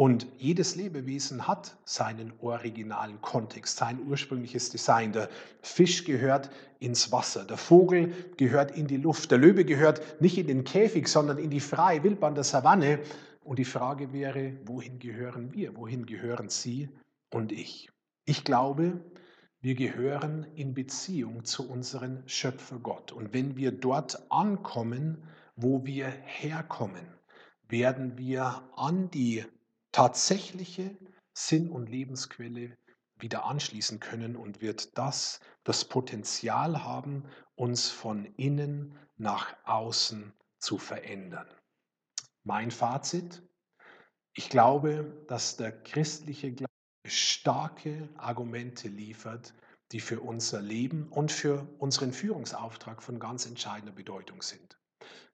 Und 0.00 0.26
jedes 0.38 0.76
Lebewesen 0.76 1.46
hat 1.46 1.76
seinen 1.84 2.32
originalen 2.40 3.20
Kontext, 3.20 3.76
sein 3.76 4.00
ursprüngliches 4.08 4.70
Design. 4.70 5.12
Der 5.12 5.28
Fisch 5.60 6.06
gehört 6.06 6.48
ins 6.78 7.12
Wasser, 7.12 7.44
der 7.44 7.58
Vogel 7.58 8.14
gehört 8.38 8.70
in 8.70 8.86
die 8.86 8.96
Luft, 8.96 9.30
der 9.30 9.36
Löwe 9.36 9.66
gehört 9.66 10.22
nicht 10.22 10.38
in 10.38 10.46
den 10.46 10.64
Käfig, 10.64 11.06
sondern 11.06 11.36
in 11.36 11.50
die 11.50 11.60
freie 11.60 12.02
Wildbahn 12.02 12.34
der 12.34 12.44
Savanne. 12.44 13.00
Und 13.44 13.58
die 13.58 13.66
Frage 13.66 14.10
wäre, 14.14 14.54
wohin 14.64 14.98
gehören 14.98 15.52
wir? 15.52 15.76
Wohin 15.76 16.06
gehören 16.06 16.48
Sie 16.48 16.88
und 17.28 17.52
ich? 17.52 17.90
Ich 18.24 18.42
glaube, 18.42 19.04
wir 19.60 19.74
gehören 19.74 20.46
in 20.54 20.72
Beziehung 20.72 21.44
zu 21.44 21.68
unserem 21.68 22.22
Schöpfer 22.24 22.78
Gott. 22.78 23.12
Und 23.12 23.34
wenn 23.34 23.58
wir 23.58 23.70
dort 23.70 24.32
ankommen, 24.32 25.24
wo 25.56 25.84
wir 25.84 26.06
herkommen, 26.24 27.06
werden 27.68 28.16
wir 28.16 28.62
an 28.76 29.10
die 29.10 29.44
tatsächliche 29.92 30.96
Sinn- 31.32 31.70
und 31.70 31.88
Lebensquelle 31.88 32.76
wieder 33.18 33.44
anschließen 33.44 34.00
können 34.00 34.36
und 34.36 34.60
wird 34.60 34.96
das 34.96 35.40
das 35.64 35.84
Potenzial 35.84 36.84
haben, 36.84 37.24
uns 37.54 37.90
von 37.90 38.24
innen 38.36 38.98
nach 39.16 39.54
außen 39.64 40.32
zu 40.58 40.78
verändern. 40.78 41.48
Mein 42.44 42.70
Fazit, 42.70 43.42
ich 44.32 44.48
glaube, 44.48 45.24
dass 45.28 45.56
der 45.56 45.72
christliche 45.82 46.52
Glaube 46.52 46.70
starke 47.06 48.08
Argumente 48.16 48.88
liefert, 48.88 49.54
die 49.92 50.00
für 50.00 50.20
unser 50.20 50.62
Leben 50.62 51.08
und 51.08 51.32
für 51.32 51.68
unseren 51.78 52.12
Führungsauftrag 52.12 53.02
von 53.02 53.18
ganz 53.18 53.46
entscheidender 53.46 53.92
Bedeutung 53.92 54.40
sind. 54.42 54.78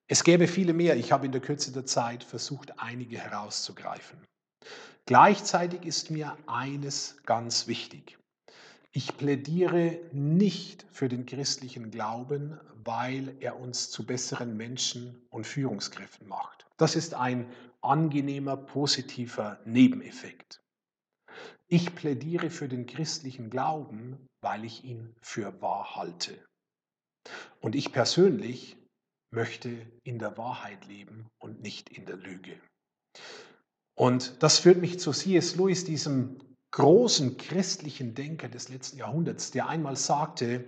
Es 0.09 0.25
gäbe 0.25 0.47
viele 0.49 0.73
mehr, 0.73 0.97
ich 0.97 1.13
habe 1.13 1.27
in 1.27 1.33
der 1.33 1.41
Kürze 1.41 1.73
der 1.73 1.85
Zeit 1.85 2.25
versucht, 2.25 2.79
einige 2.79 3.19
herauszugreifen. 3.19 4.25
Gleichzeitig 5.07 5.85
ist 5.85 6.11
mir 6.11 6.37
eines 6.47 7.17
ganz 7.25 7.67
wichtig. 7.69 8.19
Ich 8.93 9.17
plädiere 9.17 10.01
nicht 10.13 10.87
für 10.91 11.09
den 11.09 11.27
christlichen 11.27 11.91
Glauben, 11.91 12.59
weil 12.85 13.37
er 13.41 13.61
uns 13.61 13.91
zu 13.91 14.07
besseren 14.07 14.57
Menschen 14.57 15.27
und 15.31 15.47
Führungskräften 15.47 16.27
macht. 16.27 16.67
Das 16.77 16.97
ist 16.97 17.15
ein 17.15 17.53
angenehmer, 17.83 18.57
positiver 18.57 19.61
Nebeneffekt. 19.65 20.63
Ich 21.69 21.95
plädiere 21.95 22.49
für 22.49 22.69
den 22.69 22.87
christlichen 22.87 23.51
Glauben, 23.51 24.27
weil 24.41 24.65
ich 24.65 24.85
ihn 24.85 25.15
für 25.21 25.61
wahr 25.61 25.97
halte. 25.97 26.43
Und 27.61 27.75
ich 27.75 27.93
persönlich 27.93 28.77
möchte 29.31 29.87
in 30.05 30.19
der 30.19 30.39
Wahrheit 30.39 30.87
leben 30.87 31.29
und 31.39 31.61
nicht 31.61 31.91
in 31.91 32.07
der 32.07 32.17
Lüge. 32.17 32.61
Und 33.97 34.43
das 34.43 34.59
führt 34.59 34.79
mich 34.79 35.01
zu 35.01 35.13
C.S. 35.13 35.57
Lewis, 35.57 35.85
diesem 35.85 36.39
großen 36.71 37.39
christlichen 37.39 38.15
Denker 38.15 38.49
des 38.49 38.69
letzten 38.69 38.99
Jahrhunderts, 38.99 39.51
der 39.51 39.69
einmal 39.69 39.97
sagte, 39.97 40.65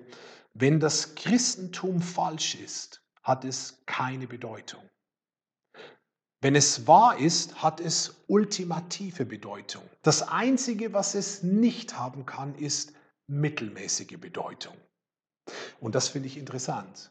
wenn 0.54 0.80
das 0.80 1.14
Christentum 1.14 2.00
falsch 2.00 2.54
ist, 2.54 3.02
hat 3.22 3.44
es 3.44 3.82
keine 3.84 4.26
Bedeutung. 4.26 4.82
Wenn 6.40 6.54
es 6.54 6.86
wahr 6.86 7.18
ist, 7.18 7.62
hat 7.62 7.80
es 7.80 8.24
ultimative 8.28 9.26
Bedeutung. 9.26 9.82
Das 10.02 10.22
Einzige, 10.22 10.92
was 10.92 11.14
es 11.14 11.42
nicht 11.42 11.98
haben 11.98 12.24
kann, 12.26 12.54
ist 12.54 12.94
mittelmäßige 13.26 14.18
Bedeutung. 14.18 14.74
Und 15.80 15.94
das 15.94 16.08
finde 16.08 16.28
ich 16.28 16.38
interessant. 16.38 17.10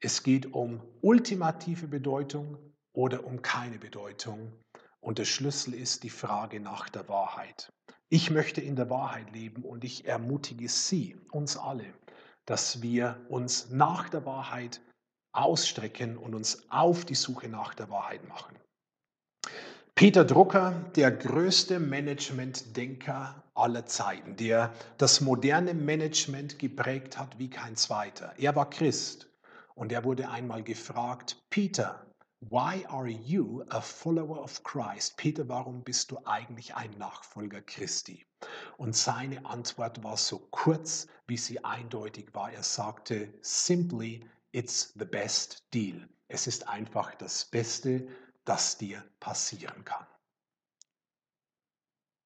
Es 0.00 0.22
geht 0.22 0.54
um 0.54 0.80
ultimative 1.02 1.88
Bedeutung 1.88 2.56
oder 2.92 3.24
um 3.24 3.42
keine 3.42 3.78
Bedeutung. 3.78 4.52
Und 5.00 5.18
der 5.18 5.24
Schlüssel 5.24 5.74
ist 5.74 6.02
die 6.02 6.10
Frage 6.10 6.60
nach 6.60 6.88
der 6.88 7.08
Wahrheit. 7.08 7.72
Ich 8.08 8.30
möchte 8.30 8.60
in 8.60 8.76
der 8.76 8.90
Wahrheit 8.90 9.32
leben 9.32 9.62
und 9.62 9.84
ich 9.84 10.06
ermutige 10.06 10.68
Sie, 10.68 11.16
uns 11.30 11.56
alle, 11.56 11.86
dass 12.44 12.82
wir 12.82 13.24
uns 13.28 13.70
nach 13.70 14.08
der 14.08 14.26
Wahrheit 14.26 14.80
ausstrecken 15.32 16.16
und 16.16 16.34
uns 16.34 16.70
auf 16.70 17.04
die 17.04 17.14
Suche 17.14 17.48
nach 17.48 17.74
der 17.74 17.88
Wahrheit 17.88 18.26
machen. 18.28 18.56
Peter 19.94 20.24
Drucker, 20.24 20.72
der 20.96 21.10
größte 21.10 21.78
Management-Denker 21.78 23.44
aller 23.54 23.86
Zeiten, 23.86 24.34
der 24.36 24.72
das 24.98 25.20
moderne 25.20 25.74
Management 25.74 26.58
geprägt 26.58 27.18
hat 27.18 27.38
wie 27.38 27.50
kein 27.50 27.76
zweiter. 27.76 28.32
Er 28.38 28.56
war 28.56 28.70
Christ 28.70 29.28
und 29.74 29.92
er 29.92 30.04
wurde 30.04 30.30
einmal 30.30 30.62
gefragt, 30.62 31.36
Peter, 31.50 32.06
why 32.48 32.84
are 32.88 33.06
you 33.06 33.64
a 33.70 33.80
follower 33.80 34.38
of 34.38 34.62
Christ? 34.62 35.16
Peter, 35.16 35.44
warum 35.44 35.82
bist 35.82 36.10
du 36.10 36.18
eigentlich 36.24 36.74
ein 36.74 36.90
Nachfolger 36.98 37.60
Christi? 37.60 38.24
Und 38.78 38.96
seine 38.96 39.44
Antwort 39.44 40.02
war 40.02 40.16
so 40.16 40.38
kurz, 40.50 41.06
wie 41.26 41.36
sie 41.36 41.62
eindeutig 41.64 42.34
war. 42.34 42.50
Er 42.50 42.62
sagte, 42.62 43.32
simply, 43.42 44.24
it's 44.52 44.92
the 44.98 45.04
best 45.04 45.62
deal. 45.74 46.08
Es 46.28 46.46
ist 46.46 46.66
einfach 46.66 47.14
das 47.16 47.44
Beste, 47.44 48.08
das 48.46 48.78
dir 48.78 49.04
passieren 49.20 49.84
kann. 49.84 50.06